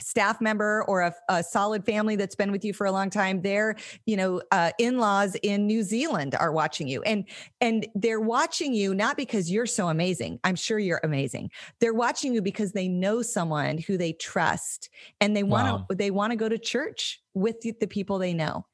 [0.00, 3.42] staff member or a, a, solid family that's been with you for a long time
[3.42, 3.74] their
[4.06, 7.02] you know uh, in-laws in new zealand are watching you.
[7.02, 7.24] And
[7.60, 11.50] and they're watching you not because you're so amazing i'm sure you're amazing.
[11.80, 15.86] They're watching you because they know someone who they trust and they want to wow.
[15.90, 18.66] they want to go to church with the people they know.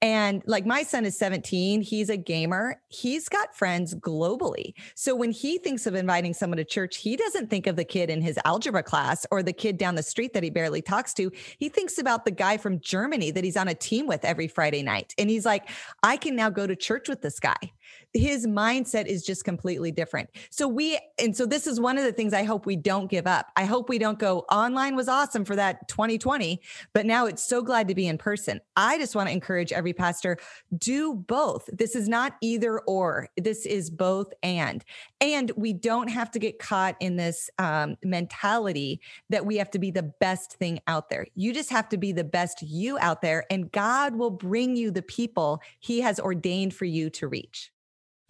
[0.00, 2.80] And like my son is 17, he's a gamer.
[2.88, 4.74] He's got friends globally.
[4.94, 8.10] So when he thinks of inviting someone to church, he doesn't think of the kid
[8.10, 11.30] in his algebra class or the kid down the street that he barely talks to.
[11.58, 14.82] He thinks about the guy from Germany that he's on a team with every Friday
[14.82, 15.14] night.
[15.18, 15.68] And he's like,
[16.02, 17.72] I can now go to church with this guy
[18.14, 20.30] his mindset is just completely different.
[20.50, 23.26] So we, and so this is one of the things I hope we don't give
[23.26, 23.48] up.
[23.56, 26.60] I hope we don't go online was awesome for that 2020,
[26.92, 28.60] but now it's so glad to be in person.
[28.76, 30.38] I just want to encourage every pastor
[30.78, 31.68] do both.
[31.72, 33.28] This is not either or.
[33.36, 34.84] This is both and.
[35.20, 39.00] And we don't have to get caught in this um, mentality
[39.30, 41.26] that we have to be the best thing out there.
[41.34, 44.92] You just have to be the best you out there, and God will bring you
[44.92, 47.72] the people He has ordained for you to reach.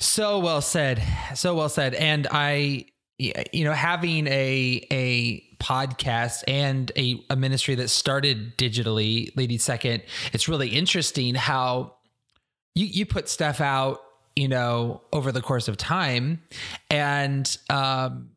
[0.04, 1.02] So well said.
[1.34, 1.94] So well said.
[1.94, 2.86] And I,
[3.18, 10.02] you know, having a a podcast and a, a ministry that started digitally, Leading Second,
[10.32, 11.94] it's really interesting how
[12.74, 14.02] you you put stuff out,
[14.36, 16.42] you know, over the course of time,
[16.90, 18.30] and um,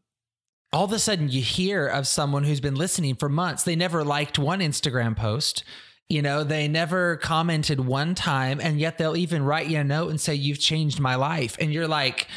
[0.71, 3.63] all of a sudden you hear of someone who's been listening for months.
[3.63, 5.65] They never liked one Instagram post
[6.09, 10.09] you know, they never commented one time, and yet they'll even write you a note
[10.09, 11.57] and say, You've changed my life.
[11.59, 12.27] And you're like,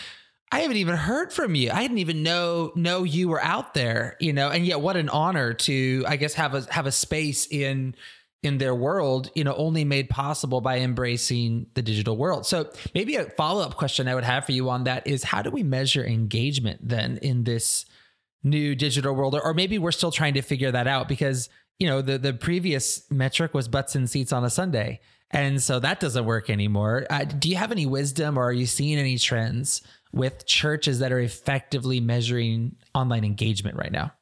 [0.52, 1.70] I haven't even heard from you.
[1.70, 4.48] I didn't even know know you were out there, you know.
[4.48, 7.94] And yet, what an honor to, I guess, have a have a space in
[8.42, 12.46] in their world, you know, only made possible by embracing the digital world.
[12.46, 15.42] So maybe a follow up question I would have for you on that is, how
[15.42, 17.84] do we measure engagement then in this
[18.42, 21.50] new digital world, or, or maybe we're still trying to figure that out because
[21.80, 25.00] you know, the the previous metric was butts and seats on a Sunday.
[25.32, 27.06] And so that doesn't work anymore.
[27.08, 29.80] Uh, do you have any wisdom or are you seeing any trends
[30.12, 34.12] with churches that are effectively measuring online engagement right now?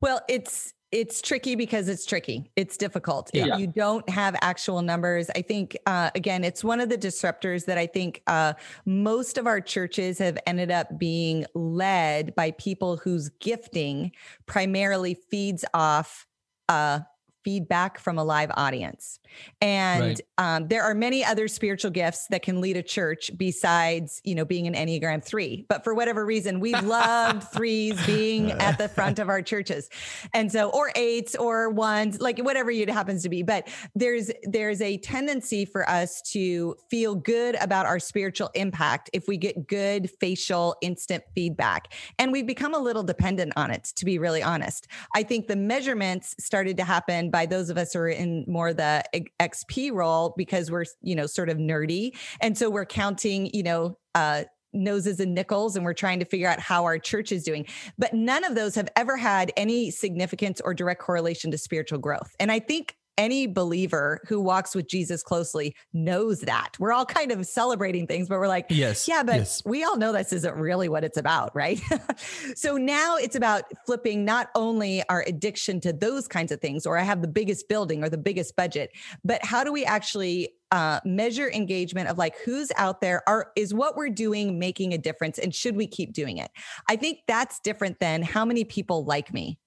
[0.00, 2.50] Well, it's it's tricky because it's tricky.
[2.56, 3.30] It's difficult.
[3.32, 3.58] Yeah.
[3.58, 5.30] You don't have actual numbers.
[5.36, 9.46] I think, uh, again, it's one of the disruptors that I think uh, most of
[9.46, 14.10] our churches have ended up being led by people whose gifting
[14.46, 16.26] primarily feeds off
[16.70, 17.00] uh,
[17.44, 19.18] feedback from a live audience.
[19.60, 20.20] And right.
[20.38, 24.44] um, there are many other spiritual gifts that can lead a church besides, you know,
[24.44, 25.66] being an Enneagram three.
[25.68, 29.88] But for whatever reason, we loved threes being at the front of our churches.
[30.34, 33.42] And so, or eights or ones, like whatever it happens to be.
[33.42, 39.28] But there's there's a tendency for us to feel good about our spiritual impact if
[39.28, 41.92] we get good facial instant feedback.
[42.18, 44.86] And we've become a little dependent on it, to be really honest.
[45.14, 48.72] I think the measurements started to happen by those of us who are in more
[48.72, 49.02] the
[49.40, 52.16] XP role because we're, you know, sort of nerdy.
[52.40, 56.48] And so we're counting, you know, uh, noses and nickels and we're trying to figure
[56.48, 57.66] out how our church is doing.
[57.98, 62.34] But none of those have ever had any significance or direct correlation to spiritual growth.
[62.38, 66.70] And I think any believer who walks with Jesus closely knows that.
[66.78, 69.62] We're all kind of celebrating things, but we're like, yes, yeah, but yes.
[69.66, 71.78] we all know this isn't really what it's about, right?
[72.54, 76.96] so now it's about flipping not only our addiction to those kinds of things, or
[76.96, 78.90] I have the biggest building or the biggest budget,
[79.22, 83.74] but how do we actually uh, measure engagement of like who's out there are is
[83.74, 86.48] what we're doing making a difference and should we keep doing it
[86.88, 89.58] i think that's different than how many people like me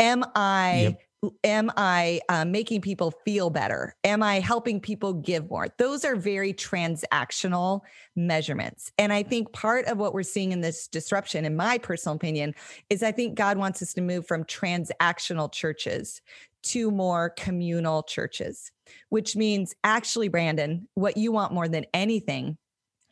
[0.00, 1.00] am i yep
[1.42, 3.96] am I uh, making people feel better?
[4.04, 5.68] Am I helping people give more?
[5.78, 7.80] Those are very transactional
[8.14, 8.92] measurements.
[8.98, 12.54] And I think part of what we're seeing in this disruption, in my personal opinion,
[12.88, 16.20] is I think God wants us to move from transactional churches
[16.64, 18.70] to more communal churches,
[19.08, 22.58] which means actually, Brandon, what you want more than anything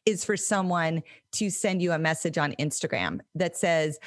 [0.04, 3.98] is for someone to send you a message on Instagram that says,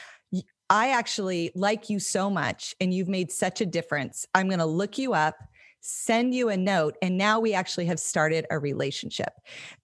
[0.70, 4.28] I actually like you so much and you've made such a difference.
[4.36, 5.36] I'm going to look you up,
[5.82, 9.34] send you a note, and now we actually have started a relationship.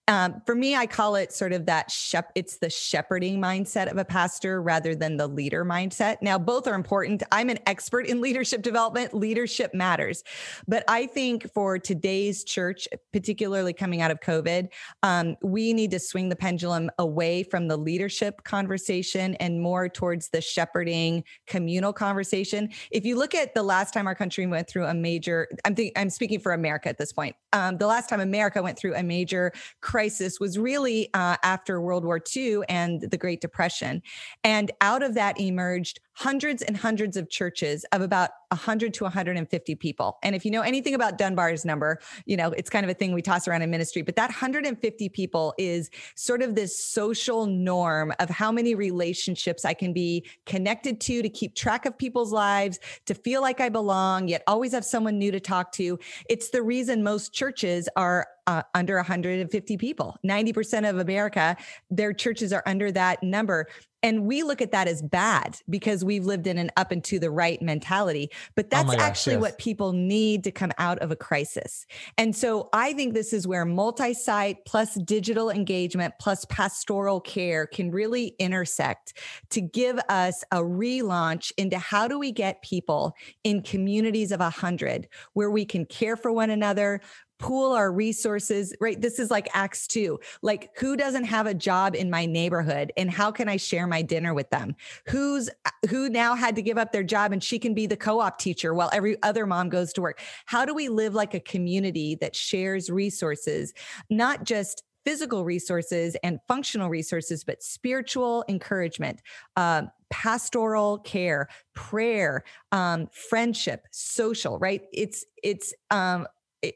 [0.08, 2.32] Um, for me, I call it sort of that shep.
[2.36, 6.18] It's the shepherding mindset of a pastor rather than the leader mindset.
[6.22, 7.24] Now, both are important.
[7.32, 9.14] I'm an expert in leadership development.
[9.16, 10.24] Leadership matters,
[10.68, 14.68] but I think for today's church, particularly coming out of COVID,
[15.02, 20.30] um, we need to swing the pendulum away from the leadership conversation and more towards
[20.30, 22.70] the shepherding communal conversation.
[22.92, 25.94] If you look at the last time our country went through a major, I'm think,
[25.96, 27.36] I'm speaking for America at this point.
[27.54, 29.52] Um, the last time America went through a major
[29.96, 34.04] crisis was really uh, after World War II and the Great Depression.
[34.44, 39.76] And out of that emerged hundreds and hundreds of churches of about 100 to 150
[39.76, 40.18] people.
[40.24, 43.14] And if you know anything about Dunbar's number, you know, it's kind of a thing
[43.14, 48.14] we toss around in ministry, but that 150 people is sort of this social norm
[48.20, 52.80] of how many relationships I can be connected to to keep track of people's lives,
[53.06, 56.00] to feel like I belong, yet always have someone new to talk to.
[56.30, 60.18] It's the reason most churches are uh, under 150 people.
[60.26, 61.58] 90% of America,
[61.90, 63.68] their churches are under that number.
[64.06, 67.18] And we look at that as bad because we've lived in an up and to
[67.18, 68.30] the right mentality.
[68.54, 69.42] But oh that's oh gosh, actually yes.
[69.42, 71.88] what people need to come out of a crisis.
[72.16, 77.66] And so I think this is where multi site plus digital engagement plus pastoral care
[77.66, 79.18] can really intersect
[79.50, 85.08] to give us a relaunch into how do we get people in communities of 100
[85.34, 87.02] where we can care for one another,
[87.38, 89.00] pool our resources, right?
[89.00, 90.20] This is like Acts 2.
[90.42, 94.02] Like, who doesn't have a job in my neighborhood and how can I share my
[94.02, 94.76] dinner with them?
[95.08, 95.50] Who's
[95.90, 98.74] who now had to give up their job and she can be the co-op teacher
[98.74, 100.22] while every other mom goes to work?
[100.46, 103.74] How do we live like a community that shares resources,
[104.10, 109.22] not just physical resources and functional resources, but spiritual encouragement,
[109.56, 114.58] um, pastoral care, prayer, um, friendship, social.
[114.58, 114.82] Right?
[114.92, 116.28] It's it's um,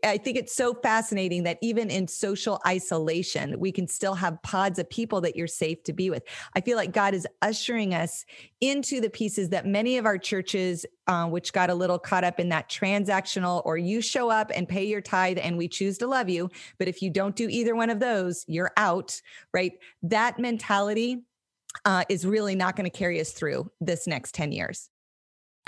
[0.04, 4.80] I think it's so fascinating that even in social isolation, we can still have pods
[4.80, 6.24] of people that you're safe to be with.
[6.56, 8.26] I feel like God is ushering us
[8.62, 12.40] into the pieces that many of our churches, uh, which got a little caught up
[12.40, 16.08] in that transactional, or you show up and pay your tithe and we choose to
[16.08, 16.50] love you.
[16.78, 19.22] But if you don't do either one of those, you're out,
[19.54, 19.74] right?
[20.04, 21.24] That mentality
[21.86, 24.90] uh, is really not going to carry us through this next 10 years.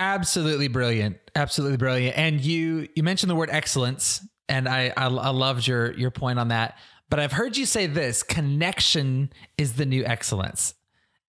[0.01, 1.17] Absolutely brilliant.
[1.35, 2.17] Absolutely brilliant.
[2.17, 6.39] And you you mentioned the word excellence, and I, I I loved your your point
[6.39, 6.79] on that.
[7.11, 10.73] But I've heard you say this: connection is the new excellence.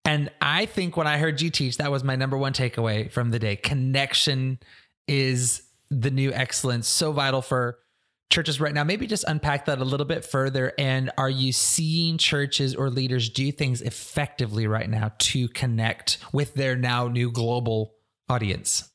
[0.06, 3.30] And I think when I heard you teach, that was my number one takeaway from
[3.30, 3.56] the day.
[3.56, 4.58] Connection
[5.06, 6.88] is the new excellence.
[6.88, 7.78] So vital for
[8.30, 8.84] churches right now.
[8.84, 10.72] Maybe just unpack that a little bit further.
[10.78, 16.54] And are you seeing churches or leaders do things effectively right now to connect with
[16.54, 17.94] their now new global
[18.32, 18.92] audience?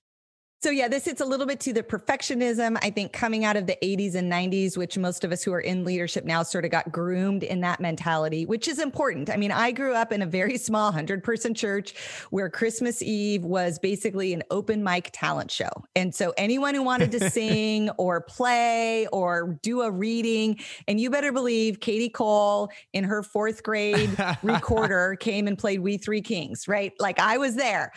[0.64, 2.80] So, yeah, this hits a little bit to the perfectionism.
[2.82, 5.60] I think coming out of the 80s and 90s, which most of us who are
[5.60, 9.30] in leadership now sort of got groomed in that mentality, which is important.
[9.30, 11.94] I mean, I grew up in a very small 100 person church
[12.32, 15.70] where Christmas Eve was basically an open mic talent show.
[15.96, 21.12] And so, anyone who wanted to sing or play or do a reading, and you
[21.12, 24.10] better believe Kadi Cole in her fourth grade
[24.42, 26.94] recorder came and played We Three Kings, right?
[27.00, 27.92] Like I was there.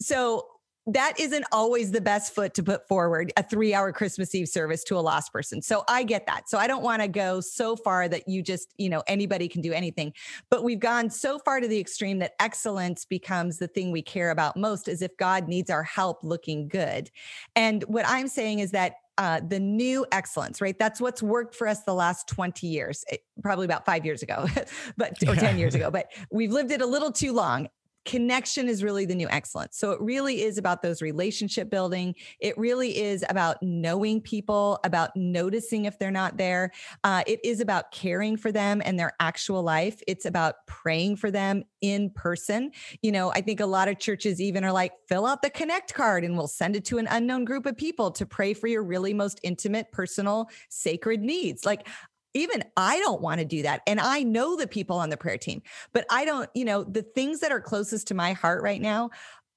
[0.00, 0.48] So,
[0.86, 4.82] that isn't always the best foot to put forward a three hour Christmas Eve service
[4.84, 5.60] to a lost person.
[5.62, 6.48] So I get that.
[6.48, 9.60] So I don't want to go so far that you just, you know, anybody can
[9.60, 10.12] do anything.
[10.48, 14.30] But we've gone so far to the extreme that excellence becomes the thing we care
[14.30, 17.10] about most as if God needs our help looking good.
[17.54, 20.78] And what I'm saying is that uh, the new excellence, right?
[20.78, 24.46] That's what's worked for us the last 20 years, eh, probably about five years ago,
[24.96, 27.68] but or 10 years ago, but we've lived it a little too long
[28.04, 29.76] connection is really the new excellence.
[29.78, 32.14] So it really is about those relationship building.
[32.40, 36.72] It really is about knowing people, about noticing if they're not there.
[37.04, 40.00] Uh, it is about caring for them and their actual life.
[40.06, 42.72] It's about praying for them in person.
[43.02, 45.94] You know, I think a lot of churches even are like, fill out the connect
[45.94, 48.82] card and we'll send it to an unknown group of people to pray for your
[48.82, 51.64] really most intimate, personal, sacred needs.
[51.64, 51.86] Like,
[52.34, 53.82] even I don't want to do that.
[53.86, 55.62] And I know the people on the prayer team,
[55.92, 59.10] but I don't, you know, the things that are closest to my heart right now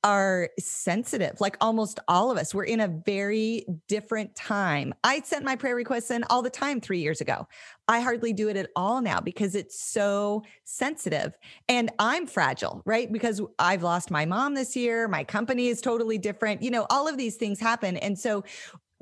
[0.04, 1.40] are sensitive.
[1.40, 4.94] Like almost all of us, we're in a very different time.
[5.04, 7.48] I sent my prayer requests in all the time three years ago.
[7.88, 11.38] I hardly do it at all now because it's so sensitive.
[11.70, 13.12] And I'm fragile, right?
[13.12, 15.08] Because I've lost my mom this year.
[15.08, 16.62] My company is totally different.
[16.62, 17.96] You know, all of these things happen.
[17.98, 18.44] And so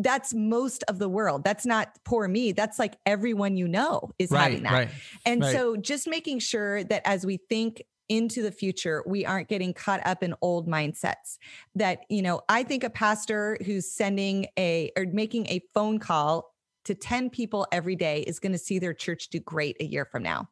[0.04, 1.44] that's most of the world.
[1.44, 2.52] That's not poor me.
[2.52, 4.72] That's like everyone you know is right, having that.
[4.72, 4.90] Right,
[5.26, 5.56] and right.
[5.56, 10.06] so just making sure that as we think into the future, we aren't getting caught
[10.06, 11.38] up in old mindsets.
[11.76, 16.52] That, you know, I think a pastor who's sending a or making a phone call
[16.84, 20.04] to 10 people every day is going to see their church do great a year
[20.04, 20.50] from now.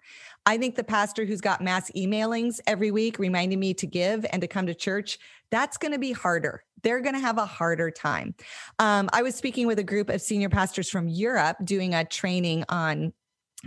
[0.49, 4.41] I think the pastor who's got mass emailings every week reminding me to give and
[4.41, 5.19] to come to church,
[5.51, 8.33] that's going to be harder they're going to have a harder time.
[8.79, 12.63] Um, I was speaking with a group of senior pastors from Europe doing a training
[12.69, 13.11] on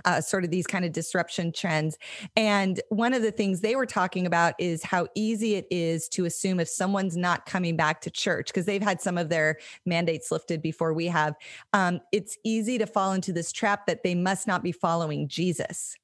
[0.07, 1.99] uh, sort of these kind of disruption trends.
[2.35, 6.25] And one of the things they were talking about is how easy it is to
[6.25, 10.31] assume if someone's not coming back to church, because they've had some of their mandates
[10.33, 11.35] lifted before we have.
[11.75, 15.95] Um, it's easy to fall into this trap that they must not be following Jesus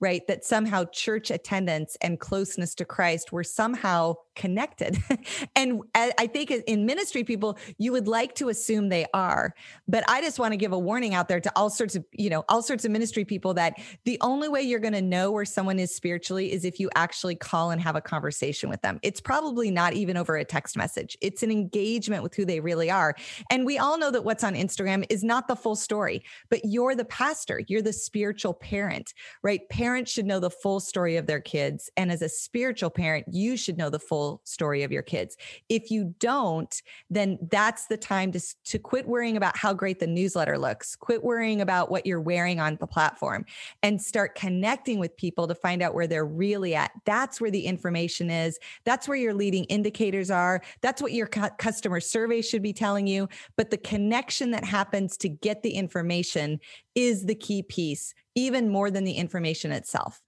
[0.00, 0.26] right?
[0.28, 4.96] That somehow church attendance and closeness to Christ were somehow connected.
[5.56, 9.54] and I think in ministry people, you would like to assume they are.
[9.86, 12.30] But I just want to give a warning out there to all sorts of, you
[12.30, 13.74] know, all sorts of ministry people that
[14.04, 17.34] the only way you're going to know where someone is spiritually is if you actually
[17.34, 19.00] call and have a conversation with them.
[19.02, 21.18] It's probably not even over a text message.
[21.20, 23.16] It's an engagement with who they really are.
[23.50, 26.94] And we all know that what's on Instagram is not the full story, but you're
[26.94, 29.12] the pastor, you're the spiritual parent,
[29.42, 29.68] right?
[29.68, 31.90] Parents should know the full story of their kids.
[31.96, 35.36] And as a spiritual parent, you should know the full story of your kids.
[35.68, 36.74] If you don't,
[37.10, 41.24] then that's the time to, to quit worrying about how great the newsletter looks, quit
[41.24, 43.44] worrying about what you're wearing on the platform,
[43.82, 46.90] and start connecting with people to find out where they're really at.
[47.04, 48.58] That's where the information is.
[48.84, 50.62] That's where your leading indicators are.
[50.80, 53.28] That's what your cu- customer survey should be telling you.
[53.56, 56.60] But the connection that happens to get the information
[56.94, 60.20] is the key piece, even more than the information itself.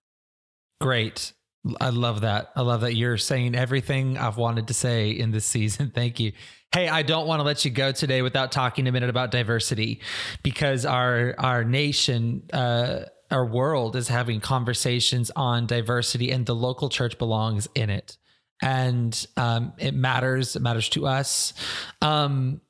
[0.81, 1.35] Great.
[1.81, 2.53] I love that.
[2.57, 5.91] I love that you're saying everything I've wanted to say in this season.
[5.95, 6.33] Thank you.
[6.73, 10.01] Hey, I don't want to let you go today without talking a minute about diversity
[10.43, 13.01] because our our nation uh
[13.31, 18.17] our world is having conversations on diversity and the local church belongs in it
[18.63, 21.55] and um, it matters it matters to us
[22.03, 22.61] um,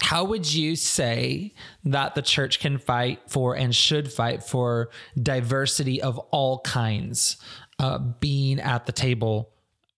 [0.00, 4.90] how would you say that the church can fight for and should fight for
[5.20, 7.36] diversity of all kinds
[7.78, 9.50] uh, being at the table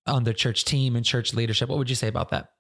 [0.07, 2.51] on the church team and church leadership what would you say about that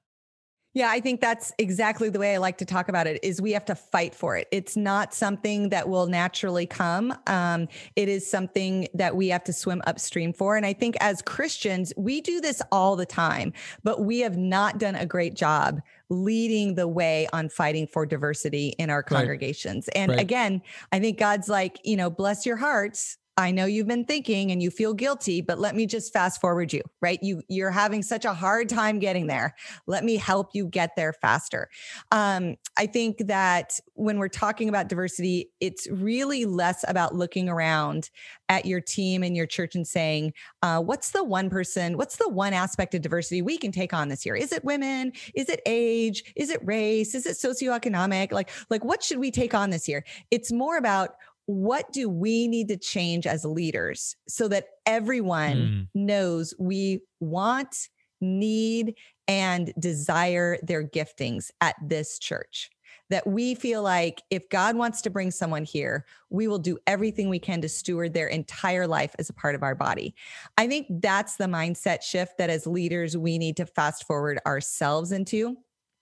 [0.76, 3.52] yeah, I think that's exactly the way I like to talk about it is we
[3.52, 4.46] have to fight for it.
[4.52, 7.16] It's not something that will naturally come.
[7.26, 10.54] Um, it is something that we have to swim upstream for.
[10.54, 13.54] And I think as Christians, we do this all the time,
[13.84, 18.74] but we have not done a great job leading the way on fighting for diversity
[18.78, 19.88] in our congregations.
[19.94, 20.02] Right.
[20.02, 20.20] And right.
[20.20, 20.60] again,
[20.92, 24.62] I think God's like, you know, bless your hearts I know you've been thinking and
[24.62, 27.18] you feel guilty, but let me just fast forward you, right?
[27.22, 29.54] You you're having such a hard time getting there.
[29.86, 31.68] Let me help you get there faster.
[32.10, 38.08] Um, I think that when we're talking about diversity, it's really less about looking around
[38.48, 40.32] at your team and your church and saying,
[40.62, 44.08] uh, what's the one person, what's the one aspect of diversity we can take on
[44.08, 44.34] this year?
[44.34, 45.12] Is it women?
[45.34, 46.32] Is it age?
[46.36, 47.14] Is it race?
[47.14, 48.32] Is it socioeconomic?
[48.32, 50.04] Like, like what should we take on this year?
[50.30, 51.16] It's more about
[51.46, 55.88] what do we need to change as leaders so that everyone mm.
[55.94, 57.88] knows we want,
[58.20, 58.94] need,
[59.28, 62.70] and desire their giftings at this church?
[63.08, 67.28] That we feel like if God wants to bring someone here, we will do everything
[67.28, 70.16] we can to steward their entire life as a part of our body.
[70.58, 75.12] I think that's the mindset shift that as leaders, we need to fast forward ourselves
[75.12, 75.56] into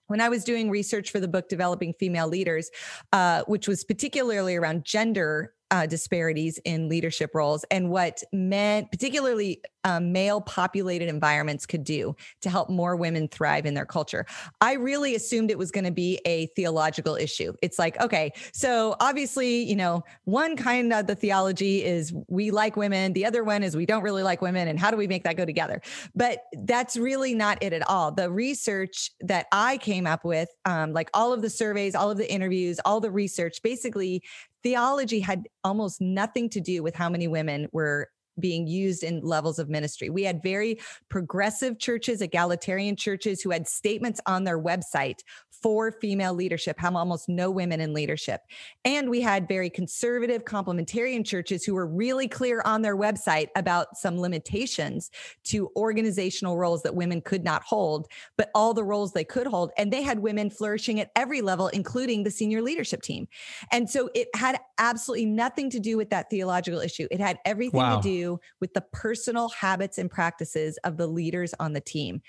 [0.07, 2.69] when I was doing research for the book Developing Female Leaders,
[3.11, 9.61] uh, which was particularly around gender uh, disparities in leadership roles and what men, particularly
[9.83, 14.25] um, male populated environments, could do to help more women thrive in their culture.
[14.61, 17.53] I really assumed it was going to be a theological issue.
[17.61, 22.77] It's like, okay, so obviously, you know, one kind of the theology is we like
[22.77, 25.25] women, the other one is we don't really like women, and how do we make
[25.25, 25.81] that go together?
[26.15, 28.13] But that's really not it at all.
[28.13, 32.17] The research that I came up with, um, like all of the surveys, all of
[32.17, 34.23] the interviews, all the research, basically
[34.65, 38.09] theology had almost nothing to do with how many women were
[38.39, 40.09] being used in levels of ministry.
[40.09, 40.79] We had very
[41.09, 45.19] progressive churches, egalitarian churches who had statements on their website
[45.65, 48.41] for female leadership, have almost no women in leadership.
[48.83, 53.97] And we had very conservative complementarian churches who were really clear on their website about
[53.97, 55.09] some limitations
[55.45, 58.07] to organizational roles that women could not hold,
[58.37, 59.71] but all the roles they could hold.
[59.77, 63.27] And they had women flourishing at every level, including the senior leadership team.
[63.71, 67.07] And so it had absolutely nothing to do with that theological issue.
[67.09, 67.97] It had everything wow.
[67.97, 68.24] to do
[68.61, 72.21] with the personal habits and practices of the leaders on the team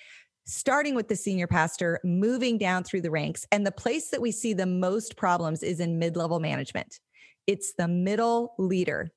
[0.47, 3.45] starting with the senior pastor, moving down through the ranks.
[3.51, 7.01] And the place that we see the most problems is in mid level management.
[7.47, 9.11] It's the middle leader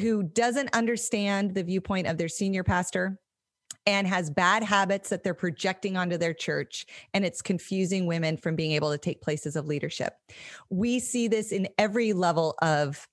[0.00, 3.18] who doesn't understand the viewpoint of their senior pastor
[3.86, 6.86] and has bad habits that they're projecting onto their church.
[7.14, 10.12] And it's confusing women from being able to take places of leadership.
[10.70, 13.08] We see this in every level of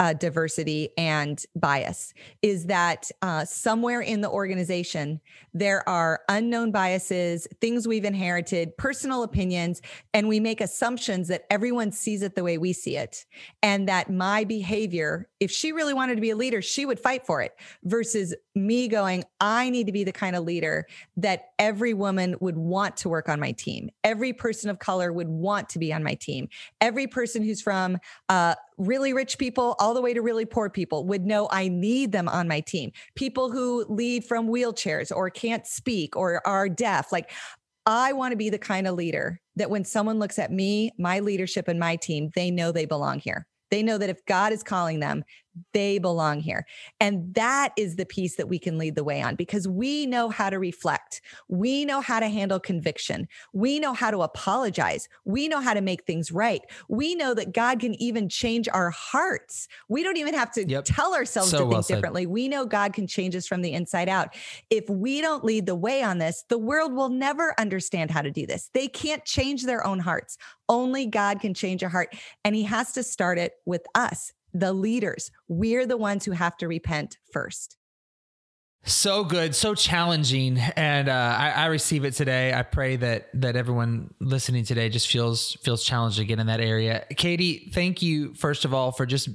[0.00, 5.20] uh, diversity and bias is that uh, somewhere in the organization
[5.52, 9.80] there are unknown biases things we've inherited personal opinions
[10.12, 13.24] and we make assumptions that everyone sees it the way we see it.
[13.62, 17.26] And that my behavior if she really wanted to be a leader, she would fight
[17.26, 17.52] for it
[17.84, 20.86] versus me going, I need to be the kind of leader
[21.18, 23.90] that every woman would want to work on my team.
[24.02, 26.48] Every person of color would want to be on my team.
[26.80, 31.04] Every person who's from uh, really rich people all the way to really poor people
[31.06, 32.90] would know I need them on my team.
[33.14, 37.30] People who lead from wheelchairs or can't speak or are deaf, like
[37.86, 41.20] I want to be the kind of leader that when someone looks at me, my
[41.20, 43.46] leadership, and my team, they know they belong here.
[43.74, 45.24] They know that if God is calling them,
[45.72, 46.66] they belong here.
[47.00, 50.28] And that is the piece that we can lead the way on because we know
[50.28, 51.20] how to reflect.
[51.48, 53.28] We know how to handle conviction.
[53.52, 55.08] We know how to apologize.
[55.24, 56.62] We know how to make things right.
[56.88, 59.68] We know that God can even change our hearts.
[59.88, 60.84] We don't even have to yep.
[60.86, 62.26] tell ourselves so to think differently.
[62.26, 64.34] We know God can change us from the inside out.
[64.70, 68.30] If we don't lead the way on this, the world will never understand how to
[68.30, 68.70] do this.
[68.74, 70.36] They can't change their own hearts.
[70.68, 72.14] Only God can change a heart.
[72.44, 75.30] And He has to start it with us the leaders.
[75.48, 77.76] We're the ones who have to repent first.
[78.86, 82.52] So good, so challenging, and uh, I, I, receive it today.
[82.52, 87.06] I pray that that everyone listening today just feels feels challenged again in that area.
[87.16, 89.30] Kadi, thank you first of all for just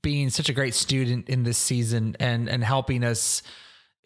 [0.00, 3.42] being such a great student in this season and and helping us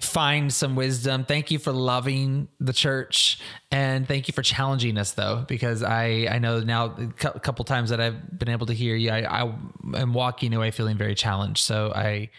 [0.02, 1.24] find some wisdom.
[1.24, 3.38] Thank you for loving the church
[3.70, 7.90] and thank you for challenging us though, because I, I know now a couple times
[7.90, 9.54] that I've been able to hear you, I, I
[9.94, 11.62] am walking away feeling very challenged.
[11.64, 12.30] So I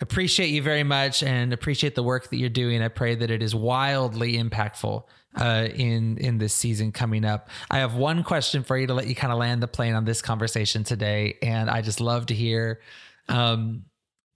[0.00, 2.82] appreciate you very much and appreciate the work that you're doing.
[2.82, 5.02] I pray that it is wildly impactful
[5.36, 7.48] uh, in in this season coming up.
[7.70, 10.04] I have one question for you to let you kind of land the plane on
[10.04, 12.80] this conversation today, and I just love to hear
[13.28, 13.84] um,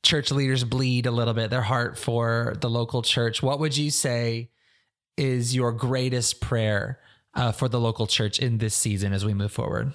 [0.02, 3.90] church leaders bleed a little bit, their heart for the local church, what would you
[3.90, 4.50] say
[5.16, 6.98] is your greatest prayer
[7.34, 9.92] uh, for the local church in this season as we move forward?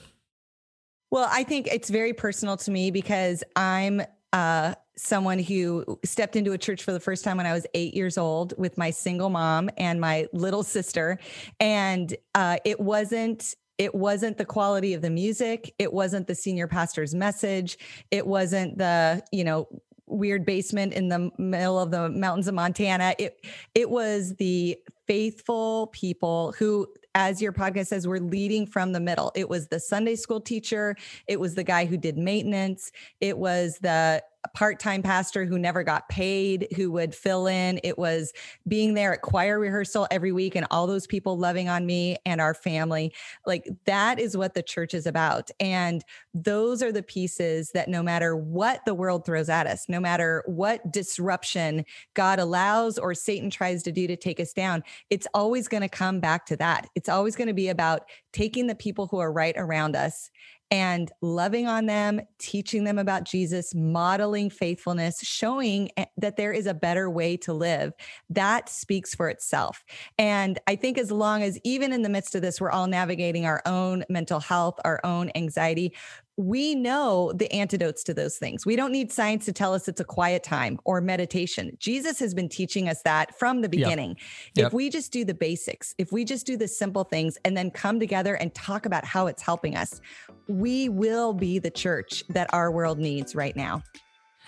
[1.11, 4.01] Well, I think it's very personal to me because I'm
[4.33, 7.93] uh, someone who stepped into a church for the first time when I was eight
[7.93, 11.17] years old with my single mom and my little sister.
[11.59, 16.67] And uh, it wasn't it wasn't the quality of the music it wasn't the senior
[16.67, 17.77] pastor's message
[18.09, 19.67] it wasn't the you know
[20.07, 23.13] weird basement in the middle of the mountains of Montana.
[23.19, 23.45] It
[23.75, 29.31] it was the faithful people who as your podcast says we're leading from the middle.
[29.35, 30.95] It was the Sunday school teacher,
[31.27, 36.07] it was the guy who did maintenance, it was the part-time pastor who never got
[36.09, 38.33] paid who would fill in it was
[38.67, 42.39] being there at choir rehearsal every week and all those people loving on me and
[42.39, 43.13] our family
[43.45, 46.03] like that is what the church is about and
[46.43, 50.43] those are the pieces that no matter what the world throws at us no matter
[50.45, 51.83] what disruption
[52.13, 55.89] god allows or satan tries to do to take us down it's always going to
[55.89, 59.31] come back to that it's always going to be about taking the people who are
[59.31, 60.29] right around us
[60.69, 66.67] and loving on them, teaching them about Jesus, modeling faithfulness, showing eh, that there is
[66.67, 67.93] a better way to live.
[68.29, 69.85] That speaks for itself.
[70.17, 73.45] And I think as long as, even in the midst of this, we're all navigating
[73.45, 75.93] our own mental health, our own anxiety,
[76.37, 78.63] we know the antidotes to those things.
[78.63, 81.75] We don't need science to tell us it's a quiet time or meditation.
[81.79, 84.09] Jesus has been teaching us that from the beginning.
[84.09, 84.17] Yep.
[84.53, 84.67] Yep.
[84.67, 87.71] If we just do the basics, if we just do the simple things and then
[87.71, 89.99] come together and talk about how it's helping us,
[90.47, 93.81] we will be the church that our world needs right now.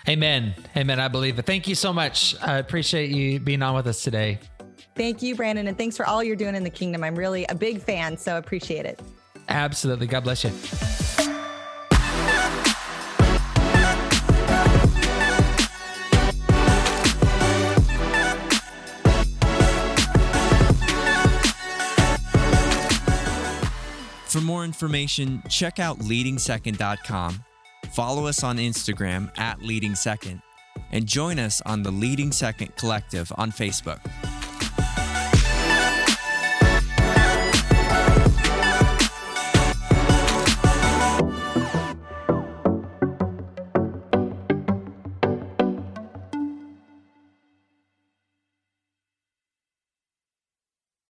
[0.08, 0.54] Amen.
[0.76, 1.00] Amen.
[1.00, 1.44] I believe it.
[1.44, 2.40] Thank you so much.
[2.40, 4.38] I appreciate you being on with us today.
[4.94, 5.66] Thank you, Brandon.
[5.66, 7.02] And thanks for all you're doing in the kingdom.
[7.02, 9.00] I'm really a big fan, so appreciate it.
[9.48, 10.06] Absolutely.
[10.06, 11.09] God bless you.
[24.30, 27.44] For more information, check out leadingsecond.com,
[27.90, 30.40] follow us on Instagram at Leading Second,
[30.92, 33.98] and join us on the Leading Second Collective on Facebook.